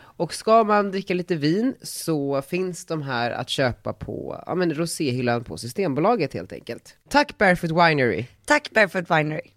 [0.00, 4.74] Och ska man dricka lite vin så finns de här att köpa på ja, men
[4.74, 6.96] roséhyllan på Systembolaget helt enkelt.
[7.08, 8.24] Tack Barefoot Winery!
[8.44, 9.50] Tack Barefoot Winery.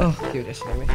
[0.00, 0.88] Åh gud, jag känner mig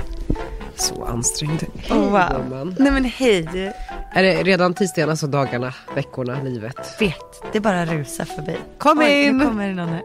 [0.75, 1.63] så ansträngd.
[1.89, 2.27] Oh, wow.
[2.29, 2.75] gumman.
[2.79, 3.73] Nej men hej.
[4.13, 6.95] Är det redan tisdagarna så dagarna, veckorna, livet?
[6.99, 8.57] Vet, det bara rusar förbi.
[8.77, 9.37] Kom Oj, in!
[9.37, 10.01] Nu kommer det någon här.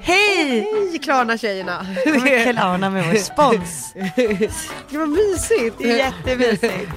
[0.00, 0.66] Hej!
[0.90, 1.86] Hej Klarna-tjejerna!
[2.04, 3.92] Kommer Klarna med vår spons.
[4.90, 5.78] Det var mysigt!
[5.78, 6.90] Det är jättemysigt.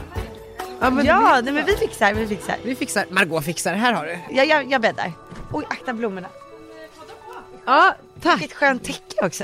[0.81, 2.55] Ja, men Ja, vi, nej men vi fixar, vi fixar.
[2.63, 4.19] vi fixar, Margot fixar, här har du.
[4.35, 5.11] Jag, jag, jag bäddar.
[5.51, 6.27] Oj, akta blommorna.
[7.65, 8.41] Ja, tack!
[8.41, 9.43] Vilket skönt täcke också.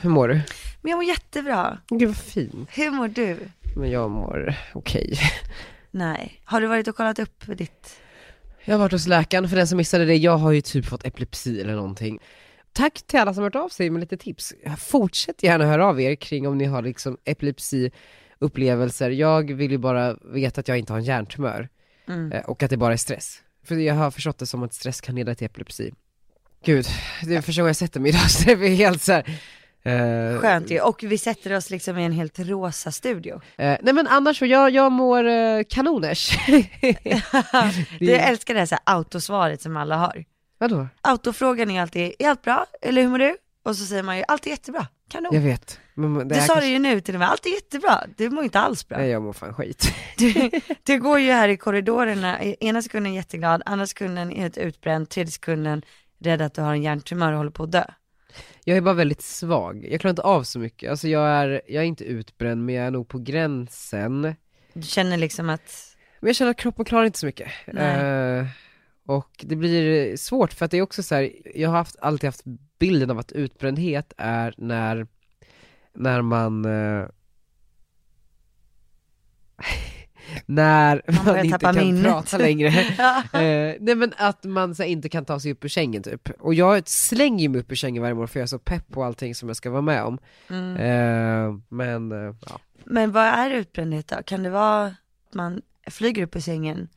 [0.00, 0.34] Hur mår du?
[0.82, 1.78] Men jag mår jättebra.
[1.88, 2.66] Gud vad fin.
[2.70, 3.38] Hur mår du?
[3.76, 5.18] Men jag mår okej.
[5.90, 6.40] Nej.
[6.44, 7.96] Har du varit och kollat upp ditt...
[8.64, 11.06] Jag har varit hos läkaren, för den som missade det, jag har ju typ fått
[11.06, 12.18] epilepsi eller någonting.
[12.72, 14.54] Tack till alla som har hört av sig med lite tips.
[14.78, 19.10] Fortsätt gärna höra av er kring om ni har liksom epilepsiupplevelser.
[19.10, 21.68] Jag vill ju bara veta att jag inte har en hjärntumör.
[22.08, 22.32] Mm.
[22.32, 23.42] Eh, Och att det bara är stress.
[23.64, 25.92] För jag har förstått det som att stress kan leda till epilepsi.
[26.64, 26.86] Gud,
[27.26, 29.40] det är första gången jag sätter mig idag så det är helt så här.
[29.82, 30.80] Eh, Skönt ju.
[30.80, 33.40] Och vi sätter oss liksom i en helt rosa studio.
[33.56, 36.30] eh, nej men annars så, jag, jag mår eh, kanoners.
[37.98, 40.24] Du älskar det här, så här autosvaret som alla har.
[40.58, 40.86] Vadå?
[41.02, 42.66] Autofrågan är alltid, är allt bra?
[42.82, 43.36] Eller hur mår du?
[43.64, 44.86] Och så säger man ju, allt är jättebra.
[45.10, 45.34] Kanon.
[45.34, 45.80] Jag vet.
[45.94, 48.04] Men det Du sa kanske- det ju nu till och med, allt är jättebra.
[48.16, 48.98] Du mår inte alls bra.
[48.98, 49.94] Nej jag mår fan skit.
[50.18, 50.50] Du,
[50.82, 55.82] du går ju här i korridorerna, ena sekunden jätteglad, andra sekunden helt utbränd, tredje sekunden
[56.24, 57.84] rädd att du har en hjärntumör och håller på att dö.
[58.64, 60.90] Jag är bara väldigt svag, jag klarar inte av så mycket.
[60.90, 64.34] Alltså jag är, jag är inte utbränd men jag är nog på gränsen.
[64.72, 67.48] Du känner liksom att, Men jag känner att kroppen klarar inte så mycket.
[67.66, 68.46] Eh,
[69.06, 72.28] och det blir svårt för att det är också så här, jag har haft, alltid
[72.28, 72.44] haft
[72.78, 75.06] bilden av att utbrändhet är när,
[75.94, 77.06] när man eh,
[80.46, 82.04] när Man man, inte kan minnet.
[82.04, 82.68] prata längre.
[82.98, 83.40] ja.
[83.40, 86.30] Eh, nej men att man så här, inte kan ta sig upp ur sängen typ.
[86.30, 88.88] Och jag slänger ju mig upp ur sängen varje morgon för jag är så pepp
[88.92, 90.18] på allting som jag ska vara med om.
[90.50, 90.76] mm.
[90.76, 92.58] Eh, men, eh, ja.
[92.84, 94.16] Men vad är utbrändhet då?
[94.26, 96.88] Kan det vara att man flyger upp ur sängen,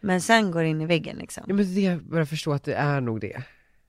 [0.00, 1.44] men sen går in i väggen liksom?
[1.46, 3.42] ja men det jag börjar förstå att det är nog det.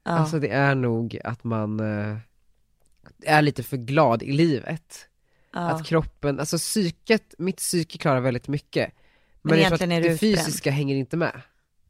[0.03, 0.11] Ja.
[0.11, 2.17] Alltså det är nog att man eh,
[3.23, 5.07] är lite för glad i livet.
[5.53, 5.59] Ja.
[5.59, 8.91] Att kroppen, alltså psyket, mitt psyke klarar väldigt mycket.
[9.41, 10.37] Men, Men det är egentligen är det du utbränd.
[10.37, 11.41] fysiska hänger inte med.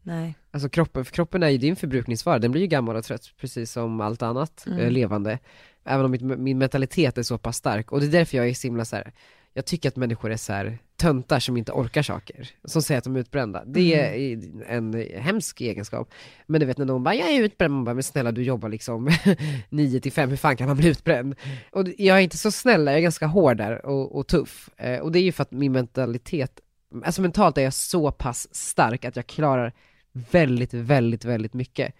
[0.01, 0.35] Nej.
[0.51, 3.71] Alltså kroppen, för kroppen är ju din förbrukningsvara, den blir ju gammal och trött precis
[3.71, 4.79] som allt annat Mm.
[4.79, 5.39] eh, levande.
[5.83, 8.53] Även om mitt, min mentalitet är så pass stark, och det är därför jag är
[8.53, 9.13] så himla så här.
[9.53, 13.03] jag tycker att människor är så här töntar som inte orkar saker, som säger att
[13.03, 13.63] de är utbrända.
[13.65, 14.93] Det är Mm.
[14.93, 16.11] en hemsk egenskap.
[16.47, 18.69] Men du vet när någon bara 'jag är utbränd' man bara 'men snälla du jobbar
[18.69, 19.09] liksom
[19.69, 21.35] 9 till 5, hur fan kan man bli utbränd?'
[21.71, 24.69] Och jag är inte så snäll, jag är ganska hård där och, och tuff.
[24.77, 26.59] Eh, och det är ju för att min mentalitet,
[27.05, 29.73] alltså mentalt är jag så pass stark att jag klarar
[30.11, 31.93] väldigt, väldigt, väldigt mycket.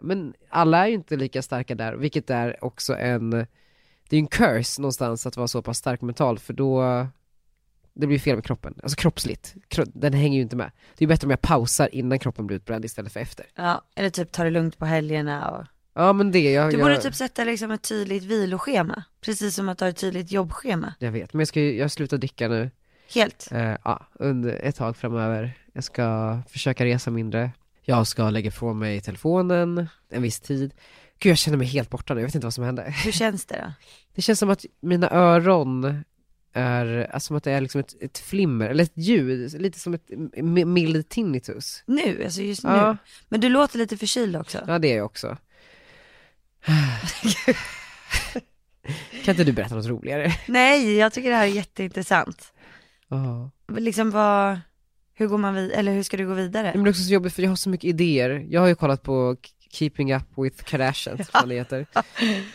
[0.00, 4.18] Men alla är ju inte lika starka där, vilket är också en, det är ju
[4.18, 6.82] en curse någonstans att vara så pass stark mentalt, för då,
[7.94, 10.70] det blir fel med kroppen, alltså kroppsligt, Kro- den hänger ju inte med.
[10.98, 13.46] Det är bättre om jag pausar innan kroppen blir utbränd istället för efter.
[13.54, 15.64] Ja, eller typ ta det lugnt på helgerna och...
[15.94, 19.68] Ja men det, jag, Du jag, borde typ sätta liksom ett tydligt viloschema, precis som
[19.68, 20.94] att har ett tydligt jobbschema.
[20.98, 22.70] jag vet, men jag ska ju, jag slutar dricka nu,
[23.14, 23.48] Helt.
[23.52, 25.52] eh, ja, under ett tag framöver.
[25.72, 27.50] Jag ska försöka resa mindre,
[27.82, 30.74] jag ska lägga ifrån mig telefonen en viss tid.
[31.18, 32.82] Gud jag känner mig helt borta nu, jag vet inte vad som hände.
[33.04, 33.72] Hur känns det då?
[34.14, 36.04] Det känns som att mina öron
[36.52, 39.94] är, alltså som att det är liksom ett, ett flimmer, eller ett ljud, lite som
[39.94, 40.10] ett
[40.66, 41.82] mild tinnitus.
[41.86, 42.70] Nu, alltså just nu.
[42.70, 42.96] Ja,
[43.28, 44.64] Men du låter lite förkyld också.
[44.66, 45.36] ja det är jag också.
[49.24, 50.32] kan inte du berätta något roligare?
[50.48, 52.52] Nej, jag tycker det här är jätteintressant.
[53.08, 53.50] Ja.
[53.78, 54.60] Liksom vad,
[55.14, 56.72] hur går man vid, eller hur ska du gå vidare?
[56.74, 58.46] Men det är också så jobbigt för jag har så mycket idéer.
[58.48, 59.36] Jag har ju kollat på
[59.72, 61.86] Keeping Up With Kardashians, vad det heter.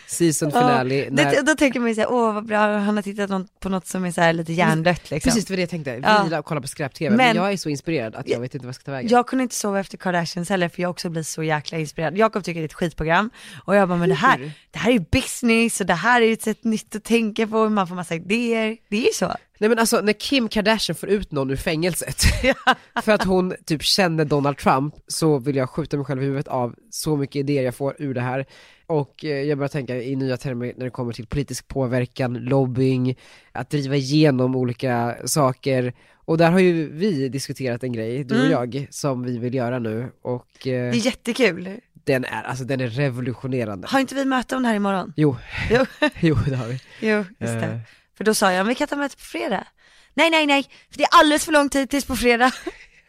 [0.06, 1.08] Season finale.
[1.10, 1.30] när...
[1.30, 4.04] det, då tänker man ju såhär, åh vad bra, han har tittat på något som
[4.04, 5.30] är så här lite hjärndött liksom.
[5.30, 6.00] Precis, det var det jag tänkte.
[6.02, 6.22] Ja.
[6.24, 7.16] Vila och kolla på skräp-tv.
[7.16, 9.10] Men, Men- jag är så inspirerad att jag vet inte vad jag ska ta vägen.
[9.10, 12.16] Jag kunde inte sova efter Kardashians heller för jag också blir så jäkla inspirerad.
[12.16, 13.30] Jakob tycker det är ett skitprogram
[13.64, 14.52] och jag bara, men det här, Hur?
[14.70, 17.46] det här är ju business och det här är ju ett sätt nytt att tänka
[17.46, 18.76] på, man får massa idéer.
[18.88, 19.34] Det är ju så.
[19.58, 22.22] Nej men alltså när Kim Kardashian får ut någon ur fängelset
[23.02, 26.48] för att hon typ känner Donald Trump så vill jag skjuta mig själv i huvudet
[26.48, 28.46] av så mycket idéer jag får ur det här.
[28.86, 33.18] Och eh, jag börjar tänka i nya termer när det kommer till politisk påverkan, lobbying,
[33.52, 35.92] att driva igenom olika saker.
[36.14, 38.50] Och där har ju vi diskuterat en grej, du och Mm.
[38.52, 41.68] jag, som vi vill göra nu och eh, Det är jättekul.
[42.04, 43.88] den är, alltså den är revolutionerande.
[43.90, 45.12] Har inte vi möte om det här imorgon?
[45.16, 45.36] Jo,
[45.70, 45.84] Jo,
[46.20, 46.80] jo det har vi.
[47.00, 47.64] jo just det.
[47.66, 47.78] Eh,
[48.18, 49.66] För då sa jag, vi kan ta möte på fredag.
[50.14, 52.52] Nej, nej, nej, för det är alldeles för lång tid tills på fredag.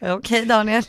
[0.00, 0.82] Okej Daniel,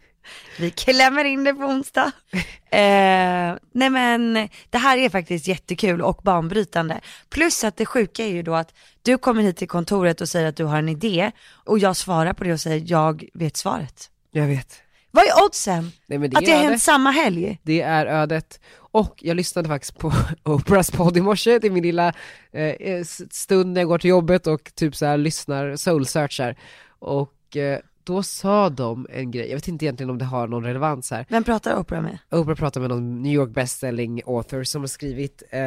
[0.58, 2.12] vi klämmer in det på onsdag.
[2.72, 7.00] Eh, nej men det här är faktiskt jättekul och banbrytande.
[7.28, 10.48] Plus att det sjuka är ju då att du kommer hit till kontoret och säger
[10.48, 14.10] att du har en idé och jag svarar på det och säger jag vet svaret.
[14.30, 14.82] jag vet.
[15.14, 17.58] Vad är oddsen Nej det att det har hänt samma helg?
[17.62, 18.60] Det är ödet.
[18.74, 20.12] Och jag lyssnade faktiskt på
[20.44, 22.08] Oprahs podd i morse, det är min lilla
[22.52, 26.56] eh, s- stund när jag går till jobbet och typ så här lyssnar, soul-searchar.
[26.98, 30.64] Och eh, då sa de en grej, jag vet inte egentligen om det har någon
[30.64, 31.26] relevans här.
[31.28, 32.18] Vem pratar Oprah med?
[32.30, 35.60] Oprah pratar med någon New York bestselling author som har skrivit eh,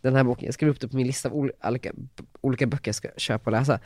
[0.00, 1.92] den här boken, jag skrev upp det på min lista av ol- olika,
[2.40, 3.78] olika böcker jag ska köpa och läsa.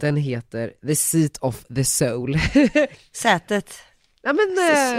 [0.00, 2.38] Den heter The Seat of the Soul.
[3.12, 3.74] Sätet.
[4.22, 4.50] Ja men,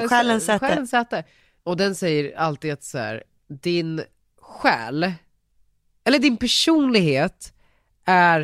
[0.04, 0.66] eh, själens s- säte.
[0.68, 1.24] själens säte.
[1.64, 4.04] Och den säger alltid att så här, din
[4.42, 5.14] själ,
[6.04, 7.54] eller din personlighet
[8.06, 8.40] är,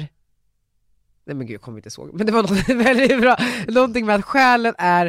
[1.25, 3.37] nej men gud jag kommer inte ihåg, men det var något väldigt bra,
[3.67, 5.05] någonting med att själen är,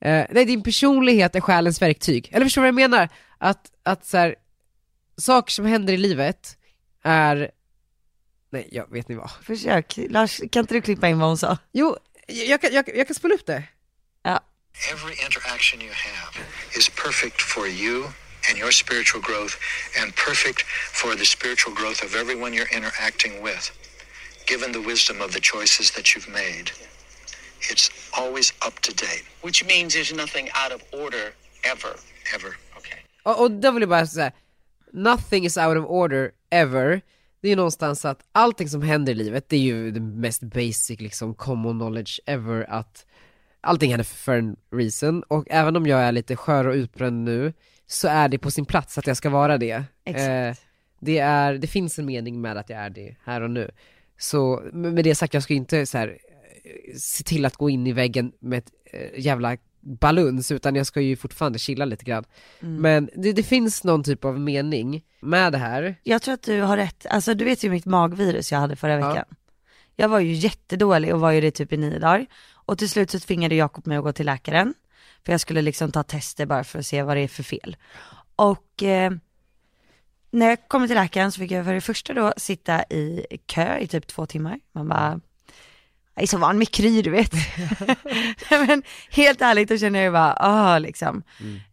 [0.00, 2.28] eh, nej din personlighet är själens verktyg.
[2.32, 3.08] Eller förstår du vad jag menar?
[3.38, 4.34] Att, att så här,
[5.16, 6.58] saker som händer i livet
[7.02, 7.50] är,
[8.50, 9.30] nej jag vet ni vad.
[9.30, 11.58] Försök, Lars, kan inte du klippa in vad hon sa?
[11.72, 11.96] Jo,
[12.28, 13.62] jag kan, jag, jag kan spela upp det.
[14.74, 14.92] Ja.
[14.92, 16.34] Every interaction you have
[16.78, 18.04] is perfect for you
[18.48, 19.54] and your spiritual growth,
[20.02, 20.62] and perfect
[20.92, 23.70] for the spiritual growth of everyone you're interacting with.
[24.46, 26.70] Given the wisdom of the choices that you've made,
[27.70, 31.32] it's always up to date, Which means there's nothing out of order
[31.64, 31.92] ever.
[32.34, 32.50] ever.
[32.76, 32.98] Okay.
[33.22, 34.32] Och, och då vill jag bara säga,
[34.92, 37.00] nothing is out of order ever.
[37.40, 40.42] Det är ju någonstans att allting som händer i livet, det är ju the mest
[40.42, 43.06] basic liksom common knowledge ever att
[43.64, 47.52] allting händer för en reason och även om jag är lite skör och utbränd nu
[47.86, 49.82] så är det på sin plats att jag ska vara det.
[50.04, 50.56] Eh,
[51.00, 53.70] det, är, det finns en mening med att jag är det här och nu.
[54.18, 57.86] Så med det sagt, jag ska inte så här, eh, se till att gå in
[57.86, 62.24] i väggen med ett eh, jävla baluns utan jag ska ju fortfarande chilla lite grann.
[62.60, 65.96] Men det, det finns någon typ av mening med det här.
[66.02, 69.00] Jag tror att du har rätt, alltså du vet ju mitt magvirus jag hade förra
[69.00, 69.08] Ja.
[69.08, 69.24] veckan.
[69.96, 72.26] Jag var ju jättedålig och var ju det typ i nio dagar.
[72.66, 74.74] Och till slut så tvingade Jakob mig att gå till läkaren.
[75.24, 77.76] För jag skulle liksom ta tester bara för att se vad det är för fel.
[78.36, 79.12] Och eh,
[80.30, 83.78] när jag kom till läkaren så fick jag för det första då sitta i kö
[83.78, 84.60] i typ två timmar.
[84.72, 85.20] Man bara,
[86.14, 87.32] jag är så van med kry du vet.
[88.50, 91.22] Men helt ärligt då känner jag bara, ah liksom.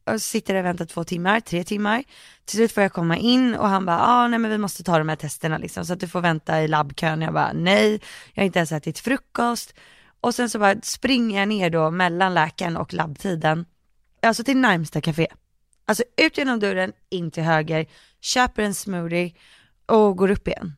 [0.03, 2.03] Och så sitter jag och väntar två timmar, tre timmar.
[2.45, 4.97] Till slut får jag komma in och han bara, ah nej men vi måste ta
[4.97, 5.85] de här testerna liksom.
[5.85, 7.21] Så att du får vänta i labbkön.
[7.21, 8.01] Jag bara, nej,
[8.33, 9.73] jag har inte ens ätit frukost.
[10.21, 13.65] Och sen så bara springer jag ner då mellan läkaren och labbtiden.
[14.21, 15.27] Alltså till närmsta café.
[15.85, 17.85] Alltså ut genom dörren, in till höger,
[18.19, 19.33] köper en smoothie
[19.85, 20.75] och går upp igen.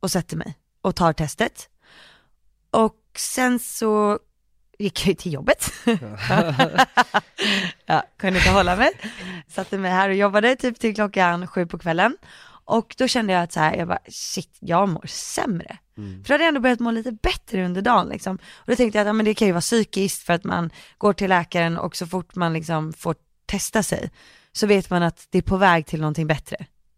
[0.00, 1.68] Och sätter mig och tar testet.
[2.70, 4.18] Och sen så
[4.78, 5.72] gick jag ju till jobbet.
[7.86, 8.90] ja, kunde inte hålla mig.
[9.48, 12.16] Satte mig här och jobbade typ till klockan sju på kvällen.
[12.64, 15.78] Och då kände jag att så här, jag bara shit, jag mår sämre.
[15.94, 18.36] För då hade jag ändå börjat må lite bättre under dagen liksom.
[18.36, 20.70] Och då tänkte jag att ja, men det kan ju vara psykiskt för att man
[20.98, 23.14] går till läkaren och så fort man liksom får
[23.46, 24.10] testa sig
[24.52, 26.56] så vet man att det är på väg till någonting bättre.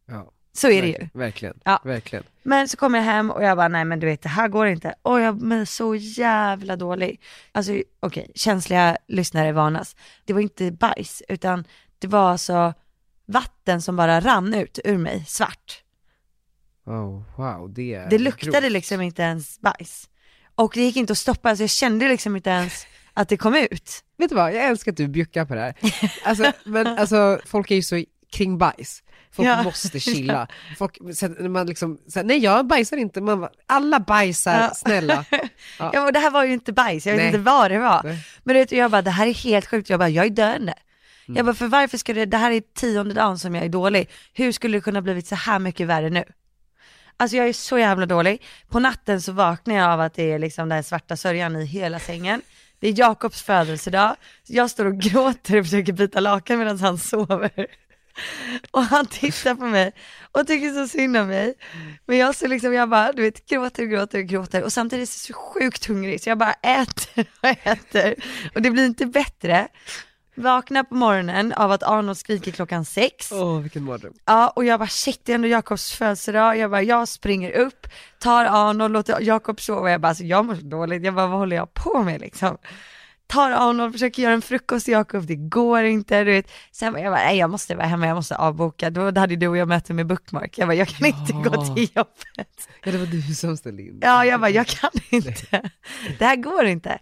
[0.09, 1.09] Ja, Så är det ju.
[1.15, 1.81] verkligen, Ja.
[1.85, 2.25] verkligen.
[2.43, 4.67] Men så kom jag hem och jag bara, nej men du vet det här går
[4.67, 4.95] inte.
[5.03, 7.21] Och jag blev så jävla dålig.
[7.53, 9.97] Alltså okej, känsliga lyssnare varnas.
[10.25, 11.65] Det var inte bajs, utan
[11.99, 12.75] det var alltså
[13.27, 15.83] vatten som bara rann ut ur mig, svart.
[16.87, 18.73] Oh, wow, det är Det luktade grovt.
[18.73, 20.09] liksom inte ens bajs.
[20.55, 23.55] Och det gick inte att stoppa, alltså jag kände liksom inte ens att det kom
[23.55, 24.05] ut.
[24.19, 25.75] Vet du vad, jag älskar att du bjuckar på det här.
[26.25, 29.03] Alltså, men alltså folk är ju så kring bajs.
[29.33, 29.63] Folk Ja.
[29.63, 30.49] måste chilla.
[30.79, 34.75] Folk, sen, man liksom, sen, nej jag bajsar inte, man, bara, alla bajsar, Ja.
[34.75, 35.25] snälla.
[35.79, 36.05] Ja.
[36.07, 37.27] och det här var ju inte bajs, jag vet Nej.
[37.27, 38.01] inte vad det var.
[38.05, 38.19] Nej.
[38.45, 40.75] Men du vet, jag bara, det här är helt sjukt, jag bara, jag är döende.
[41.27, 44.11] Jag bara, för varför ska det, det här är tionde dagen som jag är dålig,
[44.33, 46.25] hur skulle det kunna blivit så här mycket värre nu?
[47.17, 48.43] Alltså jag är så jävla dålig.
[48.69, 51.99] På natten så vaknar jag av att det är liksom den svarta sörjan i hela
[51.99, 52.43] sängen.
[52.81, 54.17] Det är Jakobs födelsedag,
[54.47, 57.67] jag står och gråter och försöker byta lakan medan han sover.
[58.71, 59.93] Och han tittar på mig
[60.33, 61.55] och tycker så synd om mig.
[62.07, 65.09] Men jag så liksom, jag bara, du vet, gråter och gråter och gråter och samtidigt
[65.09, 68.15] är jag så sjukt hungrig så jag bara äter och äter
[68.55, 69.69] och det blir inte bättre.
[70.37, 73.33] Vaknar på morgonen av att Arnold skriker klockan sex.
[73.33, 74.13] Åh, vilken mardröm.
[74.25, 77.87] Ja, och jag bara shit det är ändå Jakobs födelsedag, jag bara jag springer upp,
[78.19, 81.39] tar Arnold, låter Jakob sova, jag bara alltså jag mår så dåligt, jag bara vad
[81.39, 82.59] håller jag på med liksom?
[83.27, 86.51] Tar Arnold, försöker göra en frukost till Jakob, det går inte, du vet.
[86.73, 89.49] Sen bara, jag bara, nej jag måste vara hemma, jag måste avboka, då hade du
[89.49, 92.69] och jag möte med Bookmark, jag bara jag kan inte gå till jobbet.
[92.85, 93.99] Ja, det var du som ställde in.
[94.03, 95.71] Ja, jag bara jag kan inte,
[96.19, 96.99] det här går inte.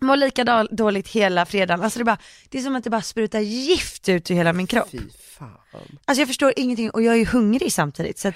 [0.00, 2.90] Mår lika då- dåligt hela fredagen, alltså det, är bara, det är som att det
[2.90, 4.90] bara sprutar gift ut ur hela min kropp.
[4.90, 5.00] Fy
[5.38, 5.50] fan.
[6.04, 8.34] Alltså jag förstår ingenting och jag är ju hungrig samtidigt så att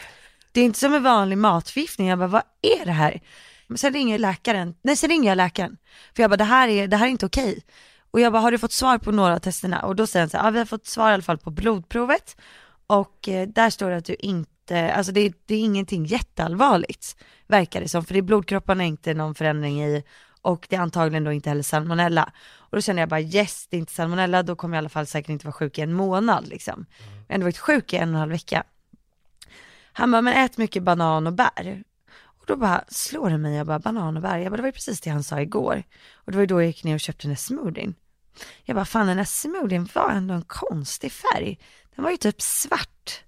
[0.52, 3.20] det är inte som en vanlig matförgiftning, jag bara vad är det här?
[3.66, 5.76] Men sen ringer läkaren, nej sen ringer jag läkaren,
[6.16, 7.62] för jag bara det här är, det här är inte okej.
[8.10, 9.82] Och jag bara har du fått svar på några av testerna?
[9.82, 11.50] Och då säger han så här, ja vi har fått svar i alla fall på
[11.50, 12.36] blodprovet
[12.86, 17.16] och eh, där står det att du inte, alltså det, det är ingenting jätteallvarligt
[17.46, 20.04] verkar det som, för är blodkropparna är inte någon förändring i
[20.42, 22.32] och det är antagligen då inte heller salmonella.
[22.56, 24.88] Och då känner jag bara yes, det är inte salmonella, då kommer jag i alla
[24.88, 26.86] fall säkert inte vara sjuk i en månad liksom.
[27.06, 28.64] Jag har ändå varit sjuk i en och en halv vecka.
[29.92, 31.82] Han bara, men ät mycket banan och bär.
[32.42, 34.68] Och då bara slår det mig, jag bara banan och bär, jag bara det var
[34.68, 35.82] ju precis det han sa igår.
[36.14, 37.94] Och det var ju då jag gick ner och köpte den här smoothien.
[38.64, 41.58] Jag bara fan den här smoothien var ändå en konstig färg.
[41.94, 43.24] Den var ju typ svart.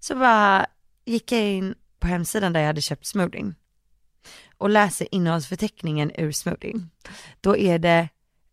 [0.00, 0.66] Så bara
[1.04, 3.54] gick jag in på hemsidan där jag hade köpt smoothien
[4.58, 6.90] och läser innehållsförteckningen ur smoothien.
[7.40, 8.08] Då är det,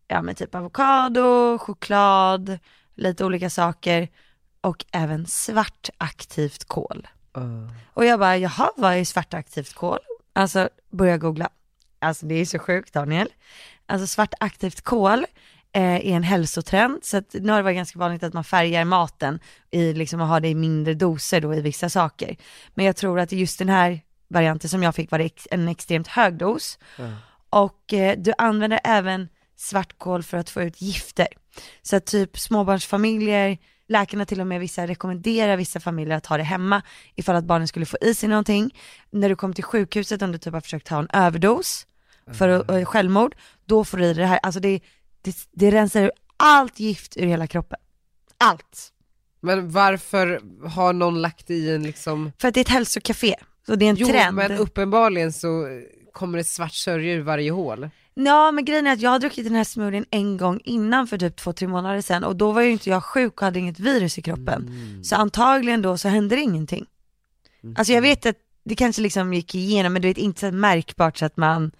[0.08, 2.58] ja men typ avokado, choklad,
[2.94, 4.08] lite olika saker
[4.60, 7.08] och även svart aktivt kol.
[7.36, 7.70] Uh.
[7.92, 9.98] Och jag bara, jaha vad är svart aktivt kol?
[10.32, 11.48] Alltså börja googla.
[11.98, 13.28] Alltså det är så sjukt Daniel.
[13.86, 15.26] Alltså svart aktivt kol
[15.72, 18.84] eh, är en hälsotrend, så att nu har det varit ganska vanligt att man färgar
[18.84, 22.36] maten i liksom att ha det i mindre doser då i vissa saker.
[22.74, 24.00] Men jag tror att just den här
[24.34, 26.78] varianten som jag fick var det ex- en extremt hög dos.
[27.50, 31.28] Och eh, du använder även svartkål för att få ut gifter.
[31.82, 36.42] Så att typ småbarnsfamiljer, läkarna till och med vissa rekommenderar vissa familjer att ha det
[36.42, 36.82] hemma
[37.14, 38.74] ifall att barnen skulle få i sig någonting.
[39.10, 41.86] När du kommer till sjukhuset om du typ har försökt ta en överdos
[42.34, 44.80] för att- eh, självmord, då får du i det här, alltså det,
[45.22, 47.78] det, det rensar ur allt gift ur hela kroppen.
[48.38, 48.90] Allt.
[49.40, 53.34] Men varför har någon lagt i en liksom För att det är ett hälsokafé,
[53.66, 54.36] så det är en Jo trend.
[54.36, 55.66] men uppenbarligen så
[56.12, 57.90] kommer det svart sörja ur varje hål.
[58.14, 61.18] Ja men grejen är att jag har druckit den här smoothien en gång innan för
[61.18, 63.80] typ två, tre månader sedan och då var ju inte jag sjuk och hade inget
[63.80, 64.70] virus i kroppen.
[65.04, 66.86] Så antagligen då så hände det ingenting.
[67.76, 71.18] Alltså jag vet att det kanske liksom gick igenom men du vet inte så märkbart
[71.18, 71.70] så att man,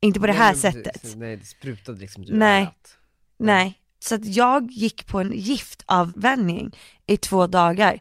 [0.00, 1.14] inte på det här Nej, sättet.
[1.16, 2.56] Nej det sprutade liksom Nej.
[2.60, 2.96] överallt.
[3.38, 8.00] Nej, så att jag gick på en giftavvänjning i två dagar.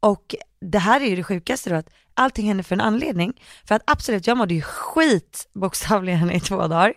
[0.00, 3.42] Och det här är ju det sjukaste då, att allting händer för en anledning.
[3.64, 6.94] För att absolut, jag mådde ju skit bokstavligen i två dagar.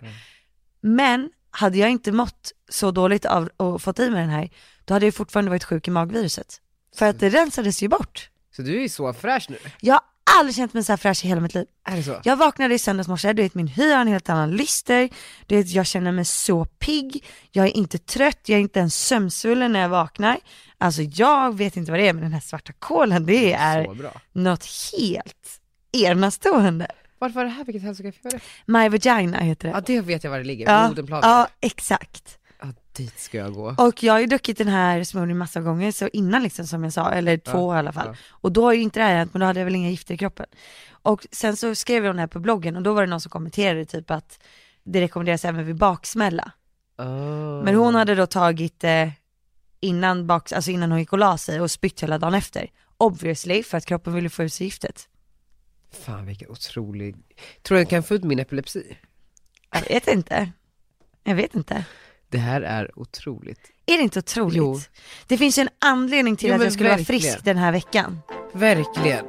[0.81, 4.49] Men hade jag inte mått så dåligt av att fått i mig den här,
[4.85, 6.61] då hade jag fortfarande varit sjuk i magviruset.
[6.95, 8.29] För att det rensades ju bort.
[8.55, 9.57] Så du är ju så fräsch nu.
[9.79, 10.01] Jag
[10.39, 11.65] aldrig känt mig så här fräsch i hela mitt liv.
[11.89, 12.21] Är det så?
[12.23, 15.09] Jag vaknade i söndags morse, du vet min hy har en helt annan lyster,
[15.47, 18.95] du vet jag känner mig så pigg, jag är inte trött, jag är inte ens
[19.07, 20.39] sömnsvullen när jag vaknar.
[20.77, 23.93] Alltså jag vet inte vad det är men den här svarta kolen det är Så
[23.93, 24.11] bra.
[24.31, 24.65] något
[24.99, 25.59] helt
[26.05, 26.87] enastående.
[27.19, 28.39] Vart var det här, vilket hälsokafé var det?
[28.65, 29.73] My Vagina heter det.
[29.73, 31.19] Ja det vet jag var det ligger, ja, Odenplan.
[31.23, 32.37] ja exakt.
[32.97, 33.75] Ja, dit ska jag gå.
[33.77, 36.93] Och jag har ju druckit den här smoothien massa gånger, så innan liksom som jag
[36.93, 38.07] sa, eller två i alla fall.
[38.07, 38.15] ja.
[38.29, 40.13] Och då har ju inte det här hänt, men då hade jag väl inga gifter
[40.13, 40.45] i kroppen.
[40.91, 43.29] Och sen så skrev jag den här på bloggen och då var det någon som
[43.29, 44.39] kommenterade typ att
[44.83, 46.51] det rekommenderas även vid baksmälla.
[46.97, 47.63] Oh.
[47.63, 49.09] Men hon hade då tagit eh,
[49.79, 52.71] innan, baks, alltså innan hon gick och la sig och spytt hela dagen efter.
[52.97, 55.07] Obviously, för att kroppen ville få ut sig giftet.
[55.91, 57.15] Fan vilken otrolig,
[57.61, 58.97] tror du jag kan få ut min epilepsi?
[59.73, 60.51] Jag vet inte.
[61.23, 61.85] Jag vet inte.
[62.31, 63.59] Det här är otroligt.
[63.85, 64.57] Är det inte otroligt?
[64.57, 64.79] Jo.
[65.27, 67.21] Det finns en anledning till Jo, att jag skulle vara verkligen.
[67.21, 68.19] frisk den här veckan.
[68.53, 69.25] Verkligen.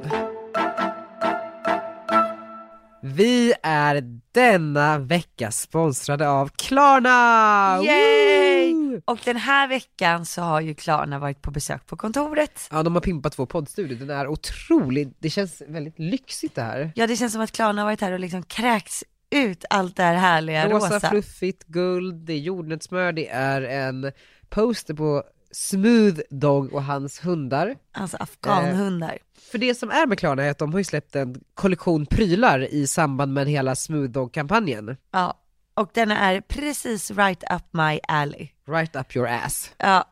[3.01, 7.79] Vi är denna vecka sponsrade av Klarna!
[7.83, 8.73] Yay!
[8.73, 9.01] Woo!
[9.05, 12.67] Och den här veckan så har ju Klarna varit på besök på kontoret.
[12.71, 16.91] Ja de har pimpat vår poddstudio, den är otrolig, det känns väldigt lyxigt det här.
[16.95, 19.03] Ja det känns som att Klarna har varit här och liksom kräkts
[19.33, 21.09] ut allt det här härliga Rosa, rosa.
[21.09, 24.11] fluffigt, guld, det är jordnötssmör, det är en
[24.49, 27.75] poster på Smooth Dog och hans hundar.
[27.91, 29.17] Alltså afghanhundar.
[29.51, 32.59] För det som är med Klarna är att de har ju släppt en kollektion prylar
[32.73, 34.97] i samband med hela Smooth Dog-kampanjen.
[35.11, 35.39] Ja,
[35.73, 38.49] och den är precis right up my alley.
[38.67, 39.71] Right up your ass.
[39.77, 40.05] Ja,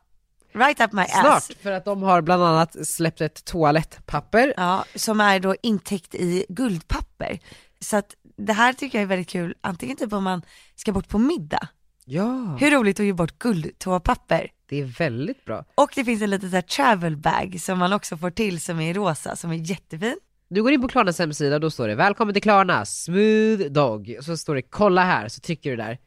[0.53, 1.51] right up my Snart, ass.
[1.61, 4.53] för att de har bland annat släppt ett toalettpapper.
[4.57, 7.39] Ja, som är då intäckt i guldpapper.
[7.79, 10.41] Så att det här tycker jag är väldigt kul, antingen typ om man
[10.75, 11.67] ska bort på middag.
[12.05, 14.51] Ja, Hur roligt att ge bort guldtoapapper?
[14.69, 15.65] det är väldigt bra.
[15.75, 18.79] Och det finns en liten så här travel bag som man också får till som
[18.79, 20.15] är rosa, som är jättefin.
[20.49, 24.23] Du går in på Klarnas hemsida, då står det 'Välkommen till Klarna, smooth dog' och
[24.23, 25.97] så står det 'Kolla här' så trycker du där.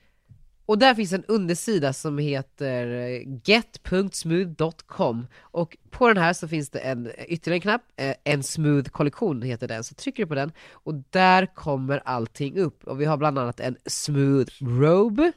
[0.66, 6.71] Och där finns en undersida som heter eh, get.smooth.com och på den här så finns
[6.71, 10.35] det en ytterligare en knapp, eh, en smooth kollektion heter den, så trycker du på
[10.35, 15.33] den och där kommer allting upp och vi har bland annat en smooth robe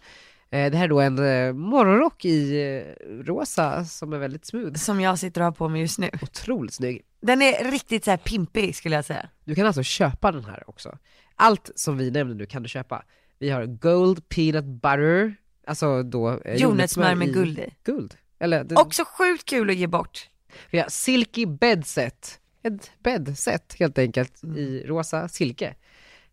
[0.50, 4.74] Eh, Det här är då en eh, morgonrock i eh, rosa som är väldigt smooth.
[4.74, 6.10] Som jag sitter och har på mig just nu.
[6.22, 7.02] Otroligt snygg.
[7.22, 9.30] Den är riktigt så här pimpig skulle jag säga.
[9.44, 10.98] Du kan alltså köpa den här också.
[11.36, 13.04] Allt som vi nämner nu kan du köpa.
[13.40, 15.36] Vi har Gold Peanut Butter,
[15.68, 17.70] alltså då eh, Jordnötssmör med guld i.
[17.84, 18.16] Guld.
[18.40, 20.30] Eller, det, Också sjukt kul att ge bort.
[20.72, 24.58] vi har Silky Bedset, ett bäddset helt enkelt Mm.
[24.58, 25.76] i rosa silke.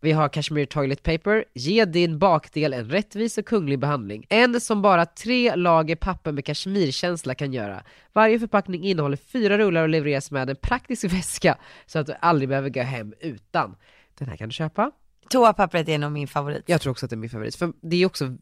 [0.00, 4.26] Vi har Cashmere Toilet Paper, ge din bakdel en rättvis och kunglig behandling.
[4.28, 7.82] En som bara tre lager papper med kashmirkänsla kan göra.
[8.12, 12.48] Varje förpackning innehåller fyra rullar och levereras med en praktisk väska så att du aldrig
[12.48, 13.76] behöver gå hem utan.
[14.18, 14.90] Den här kan du köpa.
[15.28, 16.62] Toapappret är nog min favorit.
[16.66, 18.36] Jag tror också att det är min favorit, för det är också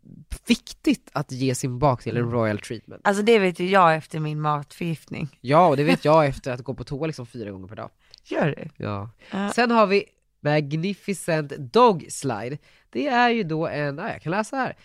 [0.46, 3.00] viktigt att ge sin bakdel en royal treatment.
[3.04, 5.38] Alltså det vet ju jag efter min matförgiftning.
[5.40, 7.90] Ja, och det vet jag efter att gå på toa liksom fyra gånger per dag.
[8.24, 8.84] Gör du?
[8.84, 9.10] Ja.
[9.30, 9.52] Ja.
[9.52, 10.04] Sen har vi
[10.40, 12.58] Magnificent Dog Slide.
[12.90, 14.76] Det är ju då en, ja, jag kan läsa här.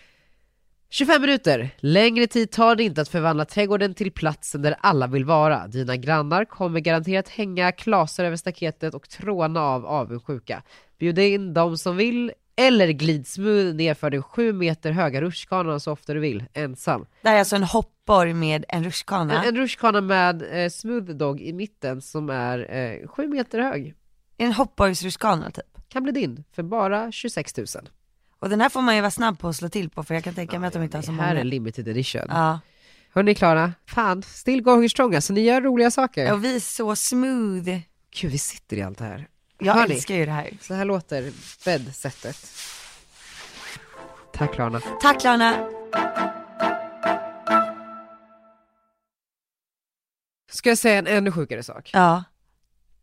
[0.90, 1.70] 25 minuter.
[1.76, 5.66] Längre tid tar det inte att förvandla trädgården till platsen där alla vill vara.
[5.66, 10.62] Dina grannar kommer garanterat hänga klasar över staketet och tråna av avundsjuka.
[10.98, 15.92] Bjud in de som vill, eller glid smooth nerför den sju meter höga rutschkanan så
[15.92, 17.06] ofta du vill, ensam.
[17.22, 19.42] Det här är alltså en hoppborg med en rutschkana.
[19.42, 23.94] En, en rutschkana med eh, smooth dog i mitten som är eh, sju meter hög.
[24.36, 25.64] En hoppborgsrutschkana typ.
[25.88, 27.66] Kan bli din för bara 26 000.
[28.40, 30.24] Och den här får man ju vara snabb på att slå till på för jag
[30.24, 31.44] kan tänka mig att de inte har så Det här är många.
[31.44, 32.22] limited edition.
[32.28, 32.60] Ja.
[33.14, 36.32] Hörni Klara, fan, still going strong alltså, ni gör roliga saker.
[36.32, 37.78] Och vi är så smooth.
[38.20, 39.28] Gud, vi sitter i allt det här.
[39.58, 39.94] Jag Hörni.
[39.94, 40.50] älskar ju det här.
[40.60, 41.32] Så här låter
[41.64, 42.36] bäddsättet.
[44.32, 44.80] Tack Klarna.
[45.00, 45.68] Tack Lana.
[50.50, 51.90] Ska jag säga en ännu sjukare sak?
[51.92, 52.24] Ja.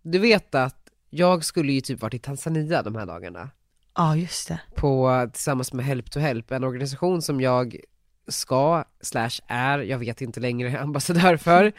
[0.01, 3.49] Du vet att jag skulle ju typ varit i Tanzania de här dagarna.
[3.95, 4.59] Ja just det.
[4.75, 7.77] På, tillsammans med Help to Help, en organisation som jag
[8.27, 11.71] ska, slash är, jag vet inte längre, ambassadör för.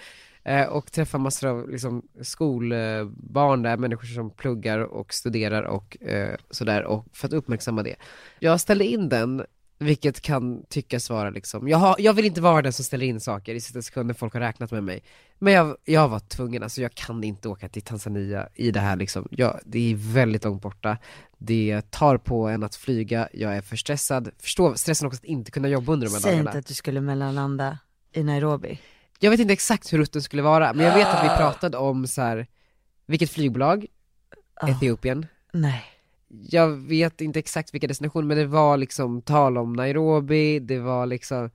[0.47, 6.37] Eh, och träffa massor av liksom, skolbarn där, människor som pluggar och studerar och eh,
[6.51, 7.97] sådär, och för att uppmärksamma det.
[8.39, 9.45] Jag ställde in den,
[9.79, 13.21] vilket kan tyckas vara liksom, jag, har, jag vill inte vara den som ställer in
[13.21, 15.03] saker i sista sekunden folk har räknat med mig.
[15.39, 18.97] Men jag, jag var tvungen, alltså jag kan inte åka till Tanzania i det här
[18.97, 20.99] liksom, jag, det är väldigt långt borta.
[21.39, 25.51] Det tar på en att flyga, jag är för stressad, förstå stressen också att inte
[25.51, 26.51] kunna jobba under de här Säg dagarna.
[26.51, 27.79] inte att du skulle mellanlanda
[28.13, 28.79] i Nairobi.
[29.19, 32.07] Jag vet inte exakt hur rutten skulle vara, men jag vet att vi pratade om
[32.07, 32.47] så här,
[33.07, 33.87] vilket flygbolag,
[34.61, 34.71] Ja.
[34.71, 35.27] Etiopien.
[35.53, 35.85] Nej.
[36.29, 41.07] Jag vet inte exakt vilka destinationer, men det var liksom tal om Nairobi, det var
[41.07, 41.51] liksom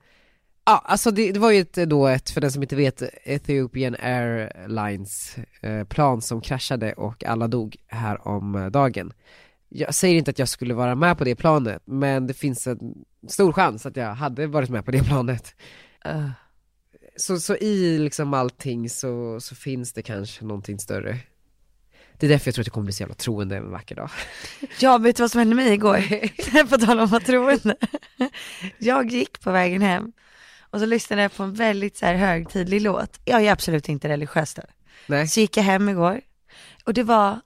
[0.64, 3.96] Ja, alltså det, det var ju ett, då ett, för den som inte vet, Ethiopian
[4.00, 9.12] Airlines eh, plan som kraschade och alla dog här om eh, dagen.
[9.68, 12.94] Jag säger inte att jag skulle vara med på det planet, men det finns en
[13.28, 15.54] stor chans att jag hade varit med på det planet.
[16.06, 16.30] Uh.
[17.16, 21.18] Så, så i liksom allting så, så finns det kanske någonting större.
[22.18, 24.10] Det är därför jag tror att jag kommer bli så jävla troende en vacker dag.
[24.78, 26.04] Jag vet du vad som hände mig igår?
[26.68, 27.76] på tal om att vara troende.
[28.78, 30.12] Jag gick på vägen hem
[30.70, 33.20] och så lyssnade jag på en väldigt så här högtidlig låt.
[33.24, 34.62] Jag är absolut inte religiös då.
[35.06, 35.28] Nej.
[35.28, 36.20] Så gick jag hem igår
[36.84, 37.40] och det var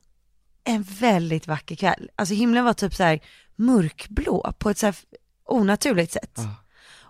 [0.64, 2.10] en väldigt vacker kväll.
[2.16, 3.20] Alltså himlen var typ så här
[3.56, 4.96] mörkblå på ett så här
[5.44, 6.32] onaturligt sätt.
[6.34, 6.54] Ja.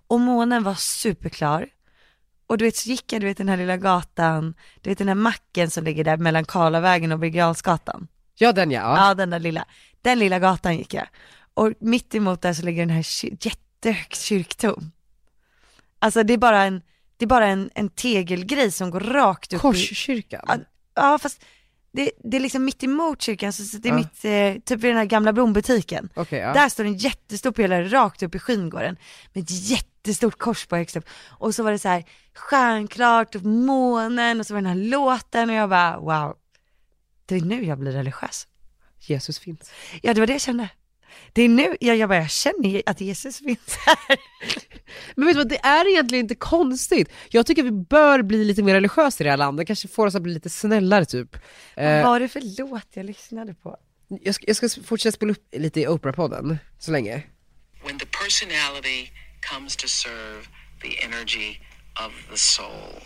[0.09, 1.69] Och månen var superklar.
[2.47, 5.09] Och du vet så gick jag du vet den här lilla gatan, du vet den
[5.09, 7.57] här macken som ligger där mellan Karlavägen och Birger.
[8.39, 9.15] Ja den ja, ja.
[9.15, 9.65] Den där lilla,
[10.03, 11.07] den lilla gatan gick jag.
[11.55, 14.91] Och mitt emot där så ligger den här ky- jättehögt kyrktorn.
[15.99, 16.83] Alltså det är bara en,
[17.17, 20.45] det är bara en, en tegelgrej som går rakt upp i, Korskyrkan.
[20.49, 20.57] Ja,
[20.95, 21.45] ja fast
[21.93, 23.97] det, det är liksom mitt emot kyrkan, så det är Ja.
[23.97, 26.09] mitt, eh, typ vid den här gamla blombutiken.
[26.15, 26.53] Okej, ja.
[26.53, 28.97] Där står en jättestor pelare rakt upp i skingården
[29.33, 29.51] med ett
[30.07, 31.05] jättestort kors på högst upp.
[31.29, 35.51] Och så var det så här stjärnklart och månen och så var den här låten
[35.51, 36.37] och jag bara wow.
[37.27, 38.47] Det är nu jag blir religiös.
[39.01, 39.71] Jesus finns.
[40.03, 40.69] Ja det var det jag kände.
[41.33, 44.19] Det är nu, jag, jag bara jag känner att Jesus finns här.
[45.15, 47.13] Men vet du vad, det är egentligen inte konstigt.
[47.31, 50.15] Jag tycker vi bör bli lite mer religiösa i det här landet, kanske får oss
[50.15, 51.37] att bli lite snällare typ.
[51.77, 53.77] Vad Eh, var det för låt jag lyssnade på?
[54.09, 57.23] jag, ska, jag ska fortsätta spela upp lite i Oprah-podden, så länge.
[57.87, 59.11] When the personality
[59.47, 60.49] comes to serve
[60.83, 61.61] the energy
[61.97, 63.01] of the soul,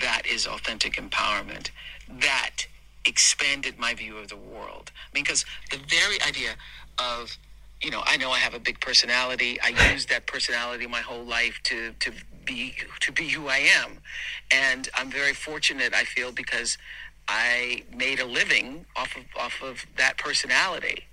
[0.00, 1.70] that is authentic empowerment.
[2.08, 2.66] That
[3.04, 4.90] expanded my view of the world.
[4.96, 6.52] I mean, because the very idea
[6.98, 7.36] of,
[7.82, 9.58] you know, I know I have a big personality.
[9.60, 12.12] I use that personality my whole life to to
[12.44, 13.98] be to be who I am,
[14.50, 15.94] and I'm very fortunate.
[15.94, 16.76] I feel because
[17.28, 21.04] I made a living off of off of that personality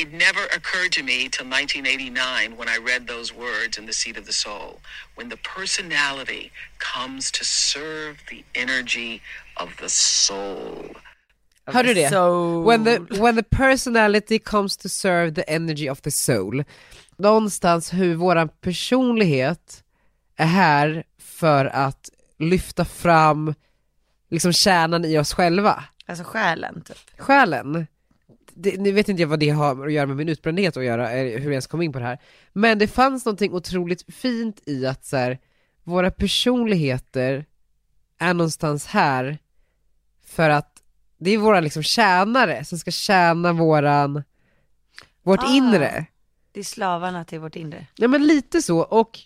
[0.00, 4.16] it never occurred to me till 1989 when I read those words in The Seat
[4.16, 4.80] of the Soul.
[5.16, 9.20] When the personality comes to serve the energy
[9.56, 10.96] of the soul.
[11.66, 12.08] Hörde du det?
[12.08, 12.64] soul.
[12.64, 16.64] When the, when the personality comes to serve the energy of the soul.
[17.16, 19.84] Någonstans hur våran personlighet
[20.36, 23.54] är här för att lyfta fram
[24.30, 25.84] liksom kärnan i oss själva.
[26.06, 26.96] Alltså själen typ.
[27.18, 27.86] Själen.
[28.62, 31.08] Det, nu vet inte jag vad det har att göra med min utbrändhet att göra,
[31.08, 32.18] hur jag ens kom in på det här.
[32.52, 35.38] Men det fanns någonting otroligt fint i att så här,
[35.84, 37.46] våra personligheter
[38.18, 39.38] är någonstans här
[40.24, 40.82] för att
[41.18, 44.22] det är våra liksom tjänare som ska tjäna våran,
[45.22, 45.54] vårt Ah.
[45.54, 46.06] inre.
[46.52, 47.86] Det är slavarna till vårt inre.
[47.96, 49.18] Ja men lite så, och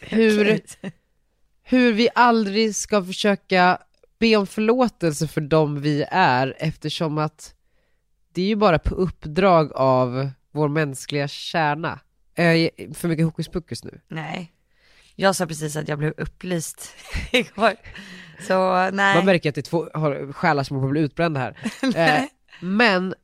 [0.00, 0.60] hur,
[1.62, 3.78] hur vi aldrig ska försöka
[4.18, 7.53] be om förlåtelse för dem vi är eftersom att
[8.34, 12.00] det är ju bara på uppdrag av vår mänskliga kärna.
[12.34, 14.00] Eh, för mycket hokus pokus nu.
[14.08, 14.52] Nej.
[15.16, 16.88] Jag sa precis att jag blev upplyst
[17.32, 17.72] igår.
[18.46, 19.16] Så nej.
[19.16, 21.56] Man märker att det är två har själar som håller på att bli utbrända här.
[21.96, 22.24] Eh,
[22.60, 23.14] men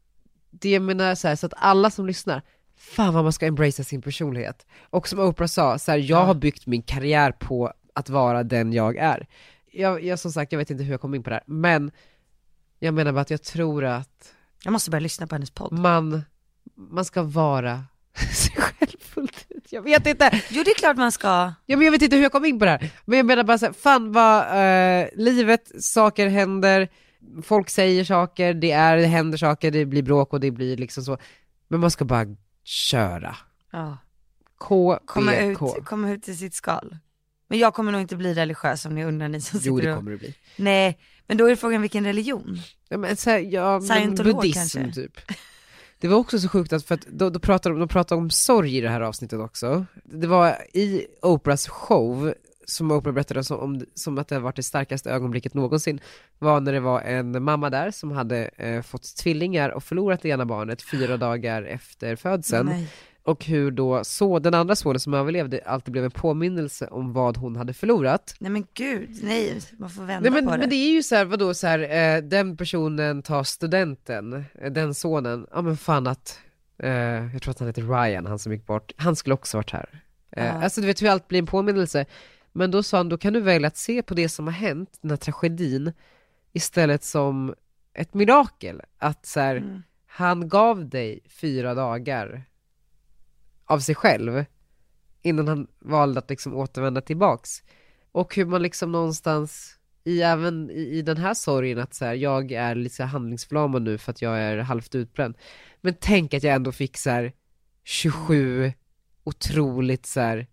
[0.50, 2.42] det jag menar så, här, så att alla som lyssnar,
[2.76, 4.66] fan vad man ska embracea sin personlighet.
[4.82, 8.72] Och som Oprah sa, så här, jag har byggt min karriär på att vara den
[8.72, 9.26] jag är.
[9.72, 11.90] Jag, jag som sagt, jag vet inte hur jag kom in på det här, men
[12.78, 15.72] jag menar bara att jag tror att Jag måste börja lyssna på hennes podd.
[15.72, 16.22] man,
[16.74, 17.84] man ska vara
[18.34, 19.72] sig själv fullt ut.
[19.72, 21.28] Jag vet inte, Jo det är klart man ska.
[21.66, 23.44] Ja, men jag vet inte hur jag kom in på det här, men jag menar
[23.44, 26.88] bara så här, fan vad, eh, livet, saker händer,
[27.42, 31.04] folk säger saker, det är, det händer saker, det blir bråk och det blir liksom
[31.04, 31.18] så,
[31.68, 32.26] men man ska bara
[32.64, 33.36] köra.
[33.72, 33.98] Ja.
[34.58, 36.96] K, Komma ut, komma ut i sitt skal.
[37.48, 39.92] Men jag kommer nog inte bli religiös om ni undrar ni som Jo sitter det
[39.92, 39.98] och...
[39.98, 40.34] kommer det bli.
[40.56, 40.98] Nej,
[41.30, 42.58] men då är frågan vilken religion?
[42.88, 45.02] Ja, men så här, ja, Scientolog buddhism kanske?
[45.02, 45.20] typ.
[46.00, 48.30] Det var också så sjukt att, för att då, då pratade de, de pratade om
[48.30, 49.86] sorg i det här avsnittet också.
[50.04, 52.34] Det var i Oprahs show,
[52.66, 56.00] som Oprah berättade som, om, som att det har varit det starkaste ögonblicket någonsin,
[56.38, 60.28] var när det var en mamma där som hade eh, fått tvillingar och förlorat det
[60.28, 62.66] ena barnet fyra dagar efter födseln.
[62.66, 62.88] Nej.
[63.22, 67.36] Och hur då så, den andra sonen som överlevde alltid blev en påminnelse om vad
[67.36, 68.34] hon hade förlorat.
[68.38, 70.58] nej men gud, nej, man får vända Nej men, på det.
[70.58, 71.78] men det är ju så här, vadå så här,
[72.16, 76.38] eh, den personen tar studenten, eh, den sonen, ja men fan att,
[76.78, 76.90] eh,
[77.32, 80.02] jag tror att han heter Ryan, han som gick bort, han skulle också varit här.
[80.36, 80.42] Ja.
[80.42, 82.06] Alltså du vet hur allt blir en påminnelse.
[82.52, 84.98] Men då sa han, då kan du välja att se på det som har hänt,
[85.00, 85.92] den här tragedin,
[86.52, 87.54] istället som
[87.94, 88.82] ett mirakel.
[88.98, 89.82] Att så här, Mm.
[90.06, 92.42] han gav dig fyra dagar
[93.70, 94.44] av sig själv
[95.22, 97.62] innan han valde att liksom återvända tillbaks.
[98.12, 102.14] Och hur man liksom någonstans, i, även i, i den här sorgen att så här,
[102.14, 105.34] jag är lite handlingsförlamad nu för att jag är halvt utbränd.
[105.80, 107.32] Men tänk att jag ändå fick så här
[107.84, 108.72] 27
[109.24, 110.46] otroligt så här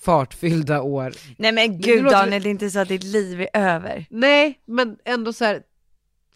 [0.00, 1.12] fartfyllda år.
[1.38, 4.06] Nej men gud låter- Daniel, det är inte så att ditt liv är över.
[4.10, 5.62] Nej, men ändå så här,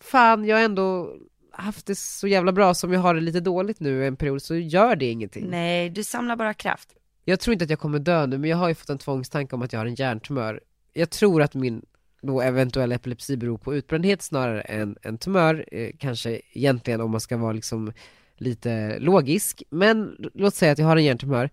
[0.00, 1.16] fan jag har ändå
[1.62, 4.54] haft det så jävla bra som jag har det lite dåligt nu en period så
[4.54, 5.50] gör det ingenting.
[5.50, 6.94] Nej, du samlar bara kraft.
[7.24, 9.54] Jag tror inte att jag kommer dö nu, men jag har ju fått en tvångstanke
[9.54, 10.60] om att jag har en hjärntumör.
[10.92, 11.82] Jag tror att min
[12.22, 17.20] då eventuella epilepsi beror på utbrändhet snarare än en tumör, eh, kanske egentligen om man
[17.20, 17.92] ska vara liksom
[18.36, 19.62] lite logisk.
[19.70, 21.50] Men låt säga att jag har en hjärntumör.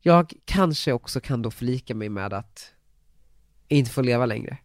[0.00, 2.72] Jag kanske också kan då förlika mig med att
[3.68, 4.58] inte få leva längre.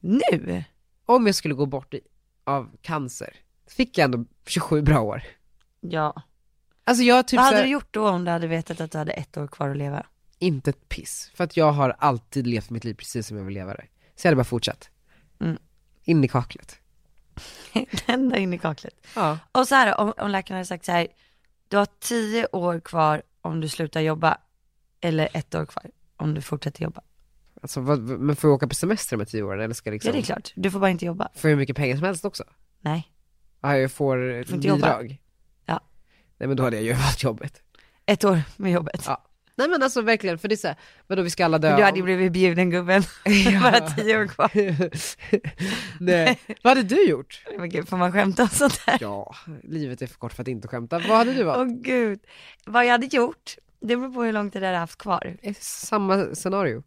[0.00, 0.64] Nu?
[1.06, 2.00] Om jag skulle gå bort i,
[2.44, 3.34] av cancer,
[3.68, 5.22] fick jag ändå 27 bra år.
[5.80, 6.22] Ja.
[6.84, 8.98] Alltså jag typ Vad hade här- du gjort då om du hade vetat att du
[8.98, 10.06] hade ett år kvar att leva?
[10.38, 11.30] Inte ett piss.
[11.34, 13.84] För att jag har alltid levt mitt liv precis som jag vill leva det.
[14.16, 14.90] Så jag hade bara fortsatt.
[15.40, 15.58] Mm.
[16.04, 16.78] In i kaklet.
[18.06, 18.94] Ända in i kaklet.
[19.16, 19.38] Ja.
[19.52, 21.08] Och så här, om, om läkaren hade sagt så här,
[21.68, 24.38] du har tio år kvar om du slutar jobba,
[25.00, 25.84] eller ett år kvar.
[26.16, 27.00] om du fortsätter jobba.
[27.62, 30.08] Alltså, vad, men får jag åka på semester här tio åren eller ska jag liksom?
[30.08, 31.28] Ja det är klart, du får bara inte jobba.
[31.34, 32.44] Får jag hur mycket pengar som helst också?
[32.80, 33.12] Nej.
[33.60, 34.98] Ja, jag får, får inte jobba.
[34.98, 35.18] bidrag?
[35.66, 35.80] Ja.
[36.38, 37.62] Nej men då hade jag ju valt jobbet.
[38.06, 39.04] Ett år med jobbet.
[39.06, 39.24] Ja.
[39.56, 41.68] Nej men alltså verkligen, för det är såhär, vadå vi ska alla dö?
[41.68, 43.02] Men du hade ju blivit bjuden gubben,
[43.62, 44.50] bara tio år kvar.
[46.04, 47.44] Nej, vad hade du gjort?
[47.58, 48.98] Men gud, får man skämta om sånt här?
[49.00, 50.98] Ja, livet är för kort för att inte skämta.
[50.98, 51.72] Vad hade du Åh valt?
[51.82, 52.20] gud.
[52.66, 55.36] Vad jag hade gjort, det beror på hur lång tid jag hade haft kvar.
[55.42, 56.82] Eh, Samma scenario.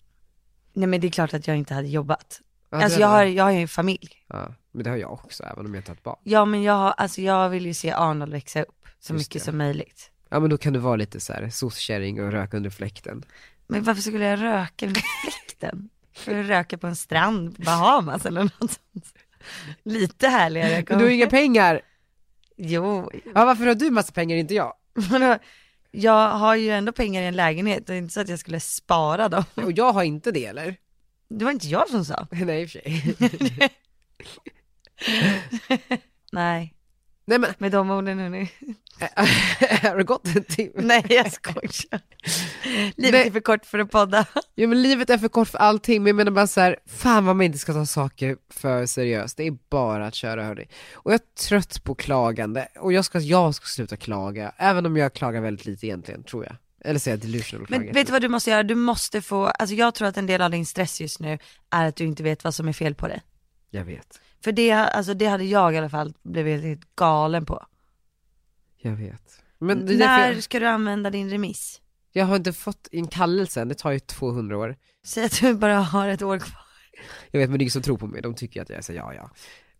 [0.74, 2.42] Nej men det är klart att jag inte hade jobbat.
[2.72, 4.10] Ja, alltså jag har, jag har ju en familj.
[4.28, 6.20] Ja, men det har jag också, även om jag inte har ett barn.
[6.24, 9.42] Ja men jag, har- alltså jag vill ju se Arnold växa upp så Just mycket
[9.42, 9.46] det.
[9.46, 10.12] som möjligt.
[10.30, 13.24] Ja men då kan du vara lite så här soc-kärring och röka under fläkten.
[13.68, 15.90] Men varför skulle jag röka med fläkten?
[16.16, 19.14] För att röka på en strand på Bahamas eller något sånt.
[19.84, 20.84] Lite härligare.
[20.90, 21.82] Men du har inga pengar!
[22.58, 24.74] Jo, Ja varför har du massa pengar, inte jag?
[25.92, 28.60] jag har ju ändå pengar i en lägenhet det är inte så att jag skulle
[28.60, 29.44] spara dem.
[29.56, 30.76] Och jag har inte det eller?
[31.38, 32.28] Det var inte jag som sa.
[32.32, 33.16] Nej i och för sig.
[36.32, 36.76] Nej,
[37.26, 38.52] Nej men, med de orden hörni.
[39.82, 40.72] har det gått en timme?
[40.76, 42.02] Nej jag skojar.
[42.96, 43.28] Livet Nej.
[43.28, 44.26] är för kort för att podda.
[44.56, 47.26] Ja men livet är för kort för allting, men jag menar bara så här, fan
[47.26, 50.68] vad man inte ska ta saker för seriöst, det är bara att köra hörni.
[50.94, 54.98] Och jag är trött på klagande, och jag ska, jag ska sluta klaga, även om
[54.98, 56.56] jag klagar väldigt lite egentligen, tror jag.
[56.84, 58.64] Eller säga delusional Men vet du vad du måste göra?
[58.64, 61.40] Du måste få, alltså jag tror att en del av din stress just nu
[61.70, 63.22] är att du inte vet vad som är fel på dig.
[63.70, 67.66] Jag vet, För det, alltså det hade jag i alla fall blivit helt galen på.
[68.82, 69.42] jag vet.
[69.60, 71.82] Men det är När jag, ska du använda din remiss?
[72.12, 74.76] jag har inte fått en kallelse än, det tar ju 200 år.
[75.06, 76.62] Säg att du bara har ett år kvar.
[77.32, 79.00] Jag vet men det är ingen som tror på mig, de tycker att jag säger
[79.00, 79.30] ja ja.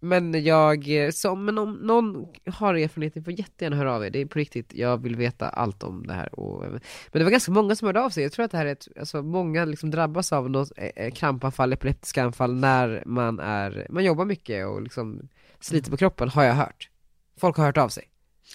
[0.04, 4.10] Men jag, eh, så, men om någon har erfarenhet, ni får jättegärna höra av er,
[4.10, 6.40] det är på riktigt, jag vill veta allt om det här.
[6.40, 8.66] Och, men det var ganska många som hörde av sig, jag tror att det här
[8.66, 13.40] är ett, alltså många liksom drabbas av något eh, eh, krampanfall, epileptiska anfall när man
[13.40, 16.90] är, man jobbar mycket och liksom sliter på kroppen, har jag hört.
[17.38, 18.04] Folk har hört av sig.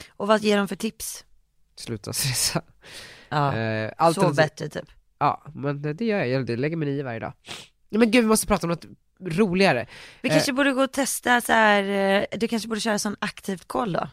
[0.08, 1.24] Och vad ger de för tips?
[1.76, 2.62] Sluta stressa.
[3.28, 4.90] Ja, Eh, sov bättre typ.
[5.18, 7.32] Ja, men det gör jag, jag lägger mig nio varje dag.
[7.90, 8.86] Men gud, vi måste prata om något
[9.20, 9.86] roligare.
[10.22, 10.32] Vi Eh.
[10.34, 13.92] kanske borde gå och testa så här, eh, du kanske borde köra sån aktivt koll
[13.92, 14.08] då?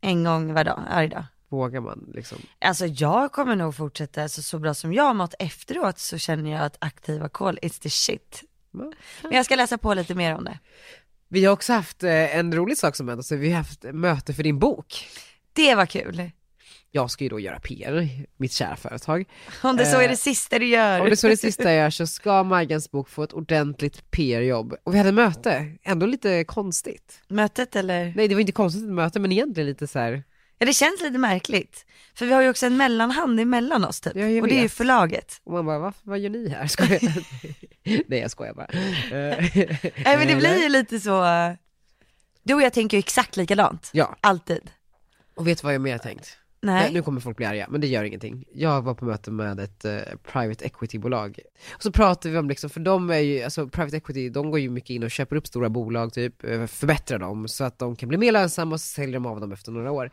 [0.00, 1.24] En gång var dag, varje dag.
[1.48, 2.38] Vågar man liksom?
[2.60, 6.50] Alltså jag kommer nog fortsätta, alltså, så bra som jag har mått efteråt så känner
[6.50, 8.42] jag att aktiva koll, it's the shit.
[8.70, 8.92] Men
[9.32, 10.58] jag ska läsa på lite mer om det.
[11.28, 14.34] Vi har också haft eh, en rolig sak som hände, så vi har haft möte
[14.34, 15.08] för din bok.
[15.52, 16.30] Det var kul.
[16.94, 19.24] Jag ska ju då göra PR, mitt kära företag.
[19.62, 21.00] Om det så är Eh, det sista du gör.
[21.00, 24.10] Om det så är det sista jag gör så ska Majgans bok få ett ordentligt
[24.10, 24.74] PR-jobb.
[24.84, 27.20] Och vi hade möte, ändå lite konstigt.
[27.28, 28.12] Mötet eller?
[28.16, 30.22] Nej det var inte konstigt ett möte men egentligen lite så här.
[30.58, 31.86] Ja det känns lite märkligt.
[32.14, 34.12] För vi har ju också en mellanhand emellan oss typ.
[34.16, 35.40] Ja, jag och det är ju förlaget.
[35.44, 36.66] och man bara, vad, vad gör ni här?
[36.66, 37.12] Skojar jag?
[38.08, 38.66] Nej jag skojar bara.
[38.66, 39.38] Eh,
[40.04, 41.52] Nej men det blir ju lite så, eh,
[42.42, 43.90] du och jag tänker ju exakt likadant.
[43.92, 44.70] Ja, Alltid.
[45.36, 46.38] och vet du vad jag mer tänkt?
[46.64, 46.92] Nej.
[46.92, 48.44] Nu kommer folk bli arga, men det gör ingenting.
[48.54, 49.98] Jag var på möte med ett eh,
[50.32, 51.38] private equity-bolag.
[51.74, 54.60] Och så pratade vi om liksom, för de är ju, alltså private equity, de går
[54.60, 57.96] ju mycket in och köper upp stora bolag typ, eh, förbättrar dem så att de
[57.96, 60.10] kan bli mer lönsamma och så säljer de av dem efter några år.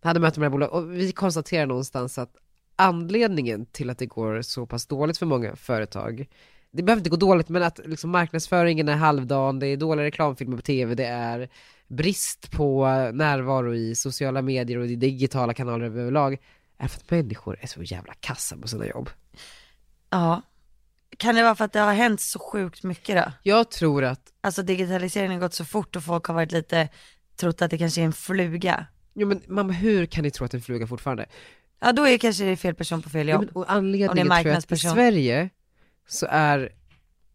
[0.00, 2.36] Jag hade möte med det här bolaget och vi konstaterar någonstans att
[2.76, 6.26] anledningen till att det går så pass dåligt för många företag
[6.72, 10.56] det behöver inte gå dåligt, men att liksom marknadsföringen är halvdan, det är dåliga reklamfilmer
[10.56, 11.48] på tv, det är
[11.88, 16.38] brist på närvaro i sociala medier och i digitala kanaler överlag,
[16.78, 19.10] är för att människor är så jävla kassa på sina jobb.
[20.10, 20.42] Ja.
[21.16, 23.32] Kan det vara för att det har hänt så sjukt mycket då?
[23.42, 26.88] Jag tror att, Alltså digitaliseringen har gått så fort och folk har varit lite,
[27.36, 28.86] trott att det kanske är en fluga.
[29.14, 31.26] jo men mamma hur kan ni tro att det är en fluga fortfarande?
[31.80, 33.42] Ja då är kanske det fel person på fel Ja, jobb.
[33.44, 34.76] men, och det anledningen tror jag att i.
[34.76, 35.50] Sverige
[36.08, 36.72] så är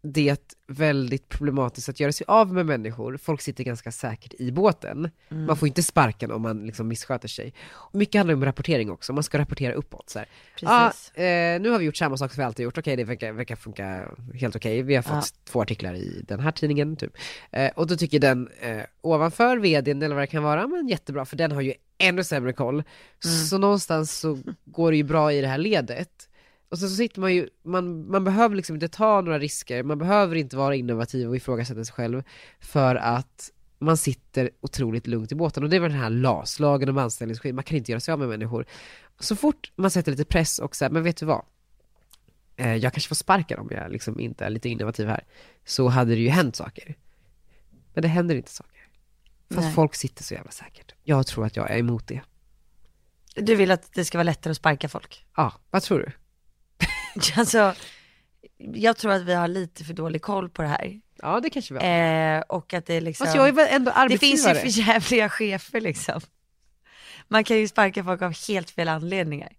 [0.01, 5.09] det väldigt problematiskt att göra sig av med människor, folk sitter ganska säkert i båten,
[5.29, 5.45] Mm.
[5.45, 7.53] man får inte sparken om man liksom missköter sig.
[7.71, 10.19] Och mycket handlar om rapportering också, man ska rapportera uppåt så.
[10.61, 13.31] Ja, eh, nu har vi gjort samma sak som vi alltid gjort, okej det verkar,
[13.31, 15.23] verkar funka helt okej, vi har fått Ja.
[15.51, 17.13] två artiklar i den här tidningen typ.
[17.51, 21.25] Eh, och då tycker den eh, ovanför vdn eller vad det kan vara, men jättebra
[21.25, 22.83] för den har ju ännu sämre koll.
[23.47, 26.26] Så någonstans så går det ju bra i det här ledet.
[26.69, 29.97] Och sen så sitter man ju, man, man behöver liksom inte ta några risker, man
[29.97, 32.23] behöver inte vara innovativ och ifrågasätta sig själv
[32.59, 35.63] för att man sitter otroligt lugnt i båten.
[35.63, 38.19] Och det väl den här LAS, lagen om anställningsskydd, man kan inte göra sig av
[38.19, 38.65] med människor.
[39.19, 41.45] Så fort man sätter lite press och här, men vet du vad?
[42.55, 45.23] Eh, jag kanske får sparken om jag liksom inte är lite innovativ här.
[45.65, 46.95] Så hade det ju hänt saker.
[47.93, 48.87] Men det händer inte saker.
[49.49, 49.73] Fast Nej.
[49.73, 50.93] folk sitter så jävla säkert.
[51.03, 52.21] Jag tror att jag är emot det.
[53.35, 55.25] Du vill att det ska vara lättare att sparka folk?
[55.35, 56.11] Ja, vad tror du?
[57.37, 57.73] Alltså,
[58.57, 61.01] jag tror att vi har lite för dålig koll på det här.
[61.21, 62.35] Ja det kanske vi har.
[62.37, 64.67] Eh, och att det är liksom, Fast jag är väl ändå det finns ju för
[64.67, 66.21] jävliga chefer liksom.
[67.27, 69.49] Man kan ju sparka folk av helt fel anledningar.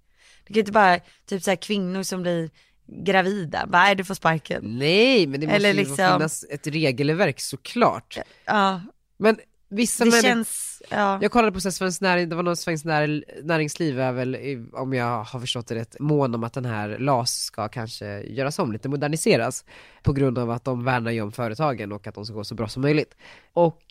[0.40, 2.50] Det kan ju inte bara, typ så här kvinnor som blir
[2.86, 4.78] gravida, bara, nej du får sparken.
[4.78, 8.18] Nej men det måste Eller ju liksom- finnas ett regelverk såklart.
[8.44, 8.80] Ja,
[9.16, 11.18] Men vissa det människor, känns, ja.
[11.22, 14.36] jag kollade på så Svenskt Näring, det var någon Svenskt När, Näringsliv är väl,
[14.72, 18.58] om jag har förstått det rätt, mån om att den här LAS ska kanske göras
[18.58, 19.64] om lite, moderniseras.
[20.02, 22.54] På grund av att de värnar ju om företagen och att de ska gå så
[22.54, 23.16] bra som möjligt.
[23.52, 23.82] Och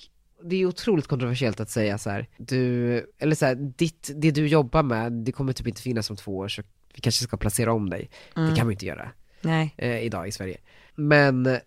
[0.44, 4.48] det är otroligt kontroversiellt att säga så här, du, eller så här, ditt, det du
[4.48, 6.62] jobbar med, det kommer typ inte finnas om två år så
[6.94, 8.10] vi kanske ska placera om dig.
[8.36, 9.12] Det kan ju inte göra
[9.42, 9.74] Nej.
[9.78, 10.58] eh, idag i Sverige.
[10.96, 11.58] Men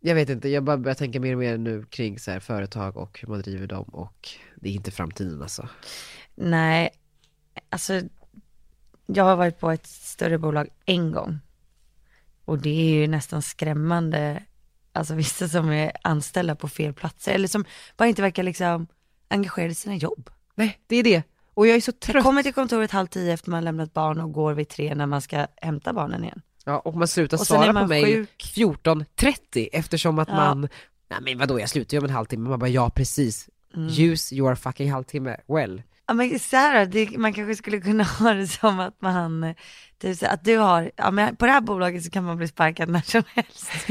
[0.00, 2.96] jag vet inte, jag bara börjar tänka mer och mer nu kring så här, företag
[2.96, 5.68] och hur man driver dem och det är inte framtiden alltså.
[6.34, 6.90] Nej,
[7.70, 8.00] alltså
[9.06, 11.38] jag har varit på ett större bolag en gång.
[12.44, 14.42] Och det är ju nästan skrämmande,
[14.92, 17.64] alltså vissa som är anställda på fel platser eller som
[17.96, 18.86] bara inte verkar liksom
[19.28, 20.30] engagerade i sina jobb.
[20.54, 21.22] Nej, det är det.
[21.54, 22.24] Och jag är så Jag trött.
[22.24, 25.22] kommer till kontoret halv tio efter man lämnat barn och går vid tre när man
[25.22, 26.42] ska hämta barnen igen.
[26.68, 28.52] Ja, och man slutar Och svara man på mig sjuk.
[28.54, 30.34] 14.30 eftersom att Ja.
[30.34, 30.60] man,
[31.10, 33.48] nej men vadå jag slutar ju om en halvtimme, man bara ja precis.
[33.76, 33.88] Mm.
[33.88, 35.82] Use your fucking halvtimme well.
[36.06, 39.54] Ja men här, det, man kanske skulle kunna ha det som att man,
[40.00, 42.88] typ att du har, ja men på det här bolaget så kan man bli sparkad
[42.88, 43.70] när som helst.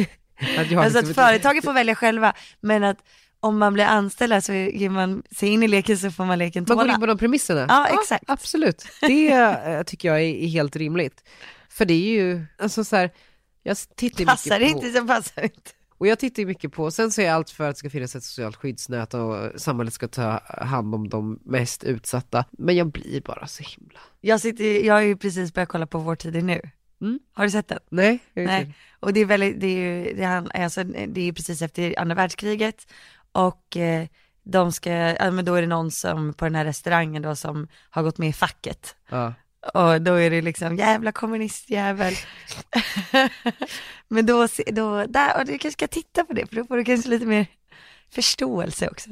[0.58, 2.98] Att jag har alltså att liksom- företaget får välja själva, men att
[3.40, 6.66] om man blir anställd så ger man sig in i leken så får man leken
[6.68, 6.94] Man går tåla.
[6.94, 7.66] in på de premisserna?
[7.70, 8.24] Ja, exakt.
[8.28, 11.24] Absolut, det eh, tycker jag är helt rimligt.
[11.78, 13.12] För det är ju, alltså så här,
[13.64, 14.86] jag tittar Passar mycket på...
[14.86, 15.72] inte så passar inte.
[15.90, 18.16] Och jag tittar ju mycket på, sen så är allt för att det ska finnas
[18.16, 22.46] ett socialt skyddsnät och samhället ska ta hand om de mest utsatta.
[22.52, 24.00] Men jag blir bara så himla...
[24.22, 26.62] Jag, sitter, jag har ju precis börjat kolla på Vår tid är nu.
[27.02, 27.20] Mm.
[27.34, 27.80] Har du sett den?
[27.90, 31.62] Nej, Nej, och det är väldigt, det är ju, det, han- alltså, det är precis
[31.62, 32.88] efter andra världskriget
[33.32, 34.08] och eh,
[34.44, 37.68] de ska, ja men då är det någon som på den här restaurangen då som
[37.90, 38.96] har gått med i facket.
[39.10, 39.34] Ja.
[39.74, 42.14] Och då är det liksom jävla kommunistjävel.
[44.08, 46.84] men då, då, där, och du kanske ska titta på det för då får du
[46.84, 47.46] kanske lite mer
[48.10, 49.10] förståelse också.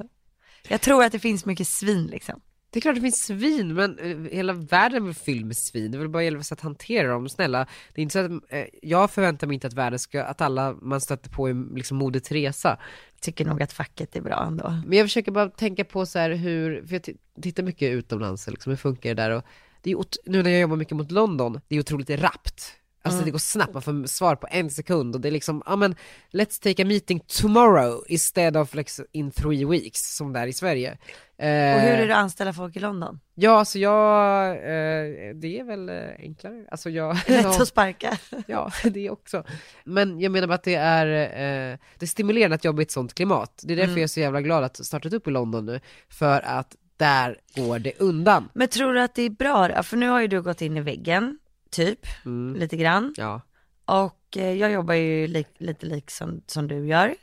[0.67, 2.41] Jag tror att det finns mycket svin liksom.
[2.75, 5.97] Det är klart det finns svin, men eh, hela världen är fylld med svin, det
[5.97, 7.67] är väl bara hjälpa sig att hantera dem, snälla.
[7.93, 10.73] Det är inte så att, eh, jag förväntar mig inte att världen ska, att alla
[10.81, 12.77] man stöter på är liksom Moder Teresa.
[13.21, 14.73] Tycker nog att facket är bra ändå.
[14.85, 17.09] Men jag försöker bara tänka på så här hur, för jag
[17.41, 19.31] tittar mycket utomlands, liksom, hur funkar det där?
[19.31, 19.43] Och
[19.85, 22.73] det är, nu när jag jobbar mycket mot London, det är otroligt rappt.
[23.03, 25.75] Alltså det går snabbt, man får svar på en sekund och det är liksom, ja
[25.75, 25.95] men
[26.31, 30.53] let's take a meeting tomorrow instead of like in three weeks, som det är i
[30.53, 30.91] Sverige.
[30.91, 33.19] Och hur Eh, är det att anställa folk i London?
[33.35, 36.65] Ja, alltså jag, eh, det är väl eh, enklare.
[36.71, 38.17] Alltså jag, Lätt att sparka.
[38.47, 39.43] ja, det också.
[39.83, 42.91] Men jag menar bara att det är, eh, det är stimulerande att jobba i ett
[42.91, 43.63] sånt klimat.
[43.63, 46.41] Det är därför jag är så jävla glad att startat upp i London nu, för
[46.41, 48.49] att där går det undan.
[48.53, 49.83] Men tror du att det är bra?
[49.83, 51.39] För nu har ju du gått in i väggen,
[51.71, 52.55] typ, Mm.
[52.59, 53.13] lite grann.
[53.17, 53.41] Ja.
[53.85, 57.15] Och eh, jag jobbar ju lik, lite lik som, som du gör.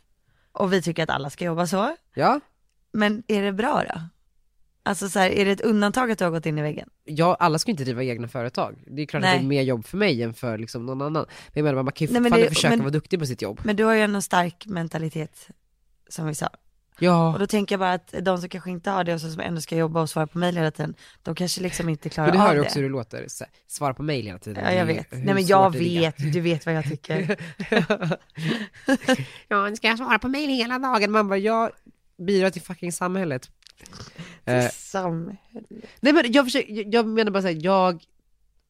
[0.52, 1.96] Och vi tycker att alla ska jobba så.
[2.14, 2.40] Ja,
[2.92, 4.00] Men är det bra då?
[4.84, 6.88] Alltså så här, är det ett undantag att du har gått in i väggen?
[7.04, 8.84] ja, alla ska inte driva egna företag.
[8.86, 9.38] Det är klart att Nej.
[9.38, 11.26] det är mer jobb för mig än för liksom någon annan.
[11.48, 13.42] Men jag menar, man kan ju Nej, fortfarande det- försöka men- vara duktig på sitt
[13.42, 13.60] jobb.
[13.64, 15.48] Men du har ju en stark mentalitet,
[16.08, 16.48] som vi sa.
[16.96, 19.40] Och Ja, då tänker jag bara att de som kanske inte har det och som
[19.40, 22.36] ändå ska jobba och svara på mejl hela tiden, de kanske liksom inte klarar men
[22.36, 22.66] du av hör ju det.
[22.66, 23.26] också hur det låter.
[23.68, 24.64] Svara på mail hela tiden.
[24.64, 25.06] Ja, jag Det vet.
[25.12, 25.78] hur Nej men jag det?
[25.78, 27.36] vet, du vet vad jag tycker.
[29.48, 31.10] ja, ska jag svara på mail hela dagen?
[31.12, 31.70] Man bara, jag
[32.26, 33.50] bidrar till fucking samhället.
[34.44, 35.36] Eh, Sam.
[36.00, 38.02] nej men jag, försöker, jag, jag menar bara såhär, jag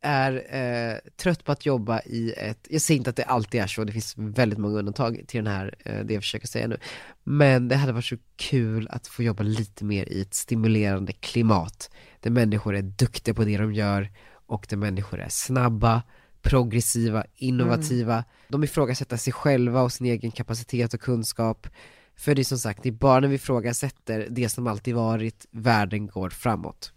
[0.03, 3.67] är eh, trött på att jobba i ett, jag säger inte att det alltid är
[3.67, 6.79] så, det finns väldigt många undantag till den här, eh, det jag försöker säga nu.
[7.25, 11.91] Men det hade varit så kul att få jobba lite mer i ett stimulerande klimat,
[12.21, 14.11] där människor är duktiga på det de gör,
[14.47, 16.03] och där människor är snabba,
[16.43, 18.25] progressiva, innovativa.
[18.49, 21.69] De ifrågasätter sig själva och sin egen kapacitet och kunskap.
[22.17, 25.47] För det är som sagt, det är bara när vi ifrågasätter det som alltid varit,
[25.51, 26.93] världen går framåt.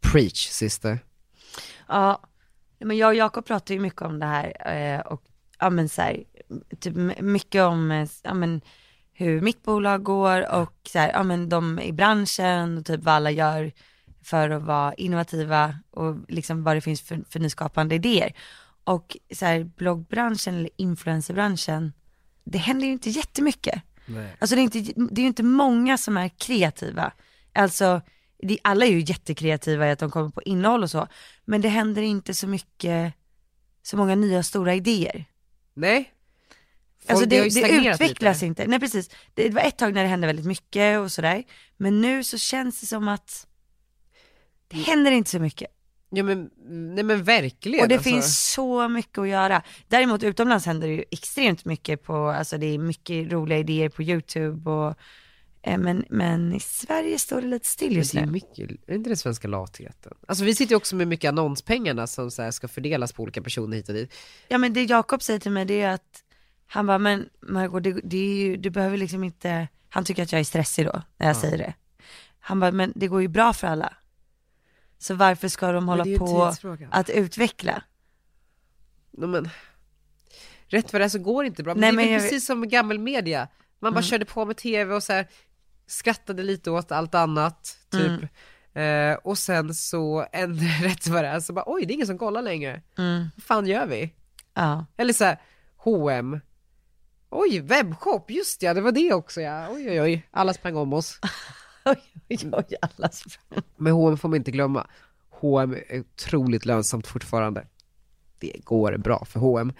[0.00, 0.98] Preach, sister.
[1.88, 2.20] Ja,
[2.78, 5.22] men jag och Jakob pratar ju mycket om det här eh, och
[5.58, 6.24] ja men så här,
[6.80, 8.60] typ mycket om eh, ja men
[9.12, 13.14] hur mitt bolag går och så här, ja men de i branschen och typ vad
[13.14, 13.72] alla gör
[14.22, 18.32] för att vara innovativa och liksom vad det finns för, för nyskapande idéer.
[18.84, 21.92] Och så här, bloggbranschen eller influencerbranschen,
[22.44, 23.82] det händer ju inte jättemycket.
[24.06, 24.36] Nej.
[24.38, 24.78] Alltså det är, inte,
[25.10, 27.12] det är ju inte många som är kreativa.
[27.54, 28.00] Alltså,
[28.62, 31.08] alla är ju jättekreativa i att de kommer på innehåll och så,
[31.44, 33.14] men det händer inte så mycket
[33.82, 35.24] så många nya stora idéer.
[35.74, 36.12] Nej.
[36.98, 38.46] Folk, Alltså det, det utvecklas lite.
[38.46, 38.66] inte.
[38.66, 41.44] Nej precis, det var ett tag när det hände väldigt mycket och sådär.
[41.76, 43.46] Men nu så känns det som att
[44.68, 45.70] det händer inte så mycket.
[46.10, 46.50] Ja men,
[46.94, 47.82] nej men verkligen.
[47.82, 48.10] Och det alltså.
[48.10, 49.62] finns så mycket att göra.
[49.88, 54.02] Däremot utomlands händer det ju extremt mycket på, alltså det är mycket roliga idéer på
[54.02, 54.94] YouTube och
[55.78, 58.32] men, men i Sverige står det lite still just det är nu.
[58.32, 60.12] mycket, är inte den svenska latheten?
[60.28, 63.76] Alltså vi sitter ju också med mycket annonspengarna som så ska fördelas på olika personer
[63.76, 64.14] hit och dit.
[64.48, 66.22] Ja men det Jakob säger till mig det är att
[66.66, 70.32] han bara, men Margot det, det är ju, du behöver liksom inte, han tycker att
[70.32, 71.74] jag är stressig då när jag säger det.
[72.40, 73.92] Han bara, men det går ju bra för alla.
[74.98, 76.52] Så varför ska de hålla på
[76.90, 77.82] att utveckla?
[79.10, 79.48] No, men,
[80.68, 81.74] rätt vad det är så går det inte bra.
[81.74, 83.48] Men Nej, det är men jag- precis som gammal media.
[83.78, 85.28] Man bara körde på med tv och så här,
[85.86, 88.30] skrattade lite åt allt annat, typ.
[88.76, 92.06] Eh, och sen så, en, rätt vad det är, så bara oj det är ingen
[92.06, 92.82] som kollar längre.
[92.98, 93.26] Mm.
[93.36, 94.12] Vad fan gör vi?
[94.54, 94.86] Ja.
[94.96, 95.40] Eller så här,
[95.76, 96.40] H&M
[97.30, 99.68] Oj, webbshop, just ja, det var det också ja.
[99.70, 101.20] Oj oj oj, alla sprang om oss.
[101.84, 103.62] Oj, oj, oj, alla sprang.
[103.76, 104.86] Men H&M får man inte glömma.
[105.30, 107.66] H&M är otroligt lönsamt fortfarande.
[108.38, 109.72] Det går bra för H&M.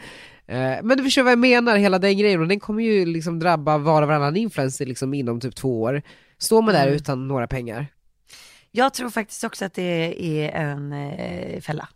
[0.46, 3.38] Eh, Men du förstår vad jag menar, hela den grejen, och den kommer ju liksom
[3.38, 6.02] drabba var och varannan influencer liksom inom typ två år.
[6.38, 7.86] Står man där utan några pengar?
[8.70, 11.88] Jag tror faktiskt också att det är en eh, fälla.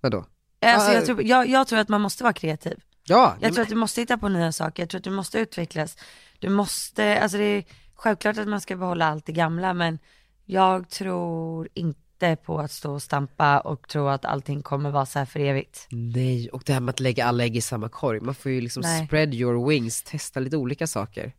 [0.00, 0.18] Vadå?
[0.66, 2.80] Alltså, Ja, jag, tror, jag, jag tror att man måste vara kreativ.
[3.06, 5.38] Ja, Jag tror att du måste hitta på nya saker, jag tror att du måste
[5.38, 5.96] utvecklas.
[6.38, 9.98] Du måste, alltså det är självklart att man ska behålla allt det gamla men
[10.44, 15.18] jag tror inte på att stå och stampa och tro att allting kommer vara så
[15.18, 15.86] här för evigt.
[15.90, 18.60] Nej, och det här med att lägga alla ägg i samma korg, man får ju
[18.60, 19.06] liksom Nej.
[19.06, 21.32] spread your wings, testa lite olika saker.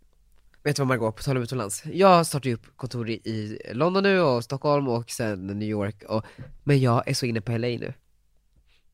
[0.64, 4.04] Vet du vad Margot, på tal om utomlands, jag startar ju upp kontor i- London
[4.04, 6.26] nu och Stockholm och sen New York, och,
[6.64, 7.94] men jag är så inne på LA nu.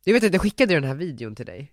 [0.03, 1.71] Du vet att jag skickade den här videon till dig.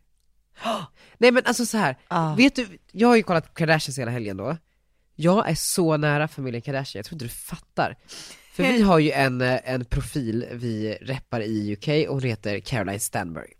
[1.18, 1.96] Nej men alltså så här.
[2.09, 2.34] Ja.
[2.38, 4.56] vet du, jag har ju kollat Kardashians hela helgen då.
[5.14, 7.96] Jag är så nära familjen Kardashian, jag tror inte du fattar.
[8.59, 12.61] För vi har ju en, eh, en profil vi reppar i UK och hon heter
[12.61, 13.52] Caroline Stanbury.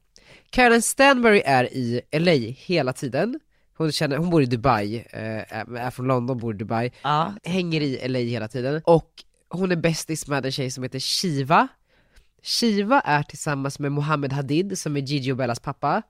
[0.51, 3.41] Caroline Stanbury är i LA hela tiden.
[3.77, 6.93] Hon, känner, hon bor i Dubai, eh, är från London, bor i Dubai.
[7.03, 7.35] Ja.
[7.45, 8.83] Hänger i LA hela tiden.
[8.85, 9.11] Och
[9.49, 11.69] hon är bästis med en tjej som heter Shiva.
[12.43, 16.03] Shiva är tillsammans med Mohammed Hadid som är Gigi och Bellas pappa.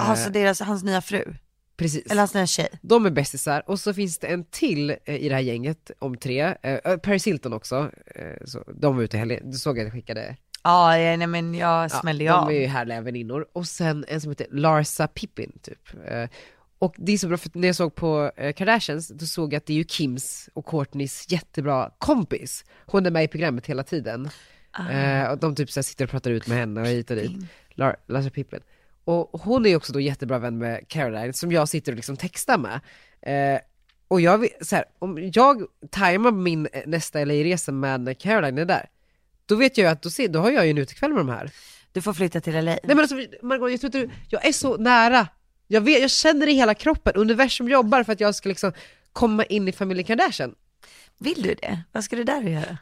[0.00, 1.34] Alltså deras, hans nya fru,
[1.80, 2.06] precis.
[2.10, 2.68] eller hans nya tjej.
[2.82, 6.16] De är bästisar, och så finns det en till eh, i det här gänget om
[6.16, 9.84] tre, eh, Paris Hilton också, eh, så de var ute i helgen, du såg att
[9.84, 12.50] jag skickade Ja, ja, nej men jag smällde de av.
[12.50, 15.88] är ju härliga väninnor, och sen en som heter Larsa Pippin typ.
[16.08, 16.28] Eh,
[16.78, 19.56] och det är så bra för när jag såg på eh, Kardashians, då såg jag
[19.58, 22.64] att det är ju Kims och Courtneys jättebra kompis.
[22.86, 24.28] Hon är med i programmet hela tiden.
[24.72, 24.90] Ah.
[24.90, 27.32] Eh, och de typ så sitter och pratar ut med henne och hit och dit.
[27.74, 28.60] Lar- Larsa Pippen.
[29.10, 32.58] Och hon är också då jättebra vän med Caroline, som jag sitter och liksom textar
[32.58, 32.80] med.
[33.22, 33.60] Eh,
[34.08, 38.58] och jag vill, så här, om jag tajmar min eh, nästa LA-resa med när Caroline
[38.58, 38.88] är där,
[39.46, 41.28] då vet jag ju att då, ser, då har jag ju en utekväll med de
[41.28, 41.50] här.
[41.92, 42.60] Du får flytta till LA.
[42.60, 45.28] Nej men alltså Margot, jag tror inte du, jag är så nära.
[45.66, 48.72] Jag, vet, jag känner det i hela kroppen, universum jobbar för att jag ska liksom
[49.12, 50.54] komma in i familjen Kardashian.
[51.18, 51.82] Vill du det?
[51.92, 52.78] Vad ska du där göra?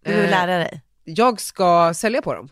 [0.00, 0.82] Du vill Eh, lära dig?
[1.04, 2.48] Jag ska sälja på dem.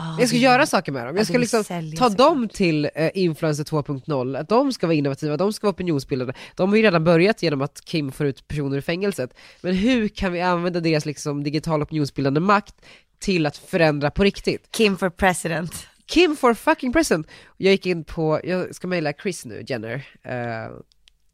[0.00, 1.14] Ah, Jag ska göra saker med dem.
[1.16, 1.64] Ja, Jag ska liksom
[1.98, 6.34] ta dem till eh, Influencer 2.0, att de ska vara innovativa, de ska vara opinionsbildande.
[6.54, 9.34] De har ju redan börjat genom att Kim får ut personer ur fängelset.
[9.60, 12.74] Men hur kan vi använda deras liksom, digital opinionsbildande makt
[13.18, 14.68] till att förändra på riktigt?
[14.70, 15.86] Kim for president.
[16.06, 17.26] Kim for fucking president!
[17.56, 20.06] Jag gick in på, jag ska mejla Chris nu, Jenner.
[20.22, 20.34] Eh,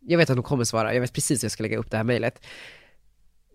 [0.01, 1.97] jag vet att hon kommer svara, jag vet precis hur jag ska lägga upp det
[1.97, 2.47] här mejlet.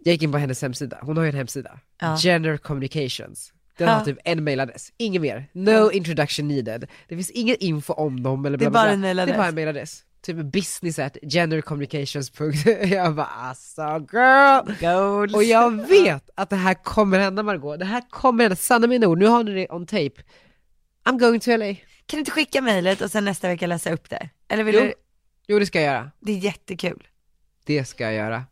[0.04, 1.80] Jag gick in på hennes hemsida, hon har ju en hemsida.
[2.02, 2.18] Ja.
[2.20, 3.54] Jenner Communications.
[3.80, 3.94] Den Ja.
[3.94, 5.46] har typ en mailadress, inget mer.
[5.52, 6.88] No introduction needed.
[7.08, 8.94] Det finns ingen info om dem eller Det är bla, bla, bara bla.
[8.94, 9.28] en mailadress.
[9.32, 10.04] Det är bara en mailadress.
[10.22, 12.32] Typ business at gendercommunications.
[12.92, 14.74] jag bara alltså girl!
[14.82, 15.36] Goals.
[15.36, 19.08] Och jag vet att det här kommer hända Margot, det här kommer hända, sanna mina
[19.08, 20.12] ord, nu har ni det on tape.
[21.06, 21.66] I'm going to LA.
[22.06, 24.30] Kan du inte skicka mejlet och sen nästa vecka läsa upp det?
[24.48, 24.82] Eller vill Jo.
[24.82, 24.94] du?
[25.48, 26.12] Jo det ska jag göra.
[26.20, 27.08] Det är jättekul.
[27.66, 28.44] Det ska jag göra.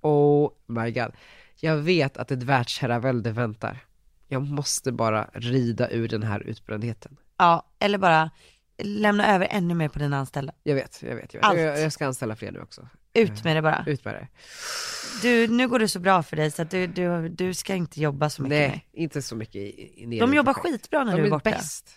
[0.00, 1.12] Oh my god.
[1.60, 3.84] Jag vet att ett världsherravälde väntar.
[4.34, 7.16] Jag måste bara rida ur den här utbrändheten.
[7.38, 8.30] Ja, eller bara
[8.82, 10.52] lämna över ännu mer på dina anställda.
[10.62, 11.34] Jag vet, jag vet.
[11.34, 11.48] Jag, vet.
[11.48, 11.58] Allt.
[11.60, 12.88] jag, jag ska anställa fler nu också.
[13.14, 13.84] Ut med det bara.
[13.86, 14.28] Ut med det.
[15.22, 18.00] Du, nu går det så bra för dig så att du, du, du ska inte
[18.00, 18.58] jobba så mycket.
[18.70, 20.72] Nej, inte så mycket i, i De jobbar projekt.
[20.82, 21.50] skitbra när De du är är borta.
[21.50, 21.90] bäst.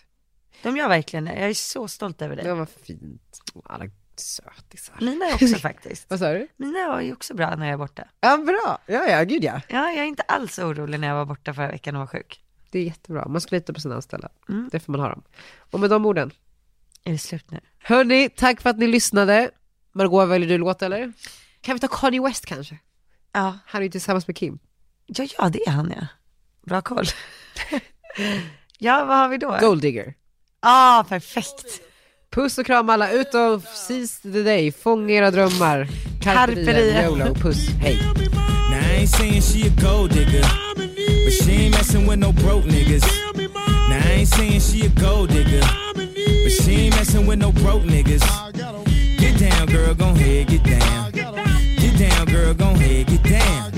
[0.62, 1.34] De gör verkligen det.
[1.40, 2.44] Jag är så stolt över dig.
[2.44, 3.40] Det var fint.
[3.64, 3.84] Alla
[4.20, 4.96] sötisar.
[5.00, 6.06] Mina är också faktiskt.
[6.10, 6.48] Vad sa du?
[6.56, 8.08] Mina är ju också bra när jag är borta.
[8.20, 8.78] Ja, bra.
[8.86, 9.60] Ja, ja, gud ja.
[9.68, 12.44] Ja, jag är inte alls orolig när jag var borta förra veckan och var sjuk.
[12.70, 14.28] Det är jättebra, man ska lita på sina anställda.
[14.70, 15.22] Det får man ha dem.
[15.70, 16.30] Och med de orden,
[17.04, 17.60] Är det slut nu?
[17.78, 19.50] hörni, tack för att ni lyssnade.
[19.92, 21.12] Margot, väljer du låt eller?
[21.60, 22.78] Kan vi ta Kanye West kanske?
[23.32, 23.58] Ja.
[23.66, 24.58] Han är ju tillsammans med Kim.
[25.06, 26.06] Ja, ja det är han ja.
[26.66, 27.06] Bra koll.
[28.78, 29.58] ja, vad har vi då?
[29.60, 30.14] Gold Digger.
[30.60, 31.80] ah, perfekt.
[32.30, 35.88] Puss och kram alla, ut och seize the day, fånga era drömmar.
[36.20, 37.04] Carpe diem.
[37.04, 37.98] YOLO, puss, hej.
[38.70, 40.44] Now I ain't saying she a gold digger,
[40.76, 43.04] but she ain't messing with no broke niggas.
[43.88, 45.64] Now I ain't saying she a gold digger,
[45.94, 48.22] but she ain't messing with no broke niggas.
[49.18, 51.10] Get down, girl, gon' head, get down.
[51.12, 53.77] Get down, girl, gon' head, get down.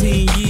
[0.00, 0.49] 15 you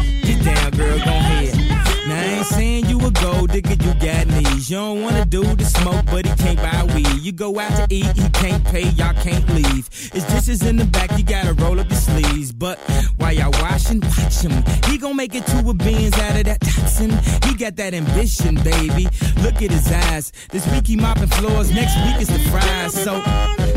[0.91, 1.55] girl, gon' head.
[2.07, 4.27] Now I ain't saying you a gold digger, you got
[4.61, 4.69] knees.
[4.69, 7.21] You don't wanna do the smoke, but he can't buy weed.
[7.21, 9.89] You go out to eat, he can't pay, y'all can't leave.
[10.13, 12.51] His dishes in the back, you gotta roll up your sleeves.
[12.51, 12.79] But
[13.17, 14.63] while y'all washing, watch him.
[14.85, 17.11] He gon' make it two a beans out of that toxin.
[17.45, 19.07] He got that ambition, baby.
[19.41, 20.31] Look at his eyes.
[20.49, 22.93] This week he mopping floors, next week is the fries.
[22.93, 23.21] So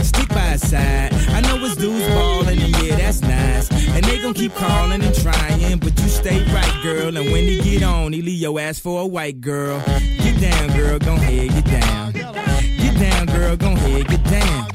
[0.03, 1.13] stick by his side.
[1.31, 3.71] I know his dudes ballin', and yeah, that's nice.
[3.71, 7.17] And they gon' keep calling and trying, but you stay right, girl.
[7.17, 9.83] And when he get on, he leave your ass for a white girl.
[10.35, 12.13] Get down, girl, gon' head, get down.
[12.13, 14.69] Get down, girl, gon' head, get down.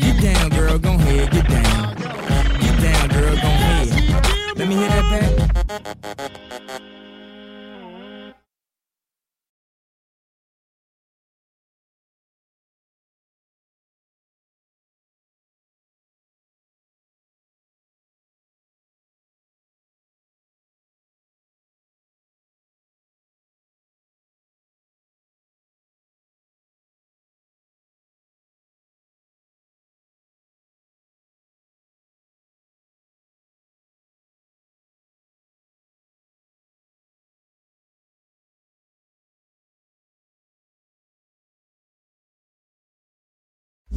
[0.00, 1.94] Get down, girl, gon' head, get down.
[1.94, 4.58] Get down, girl, gon' head.
[4.58, 6.37] Let me hear that back.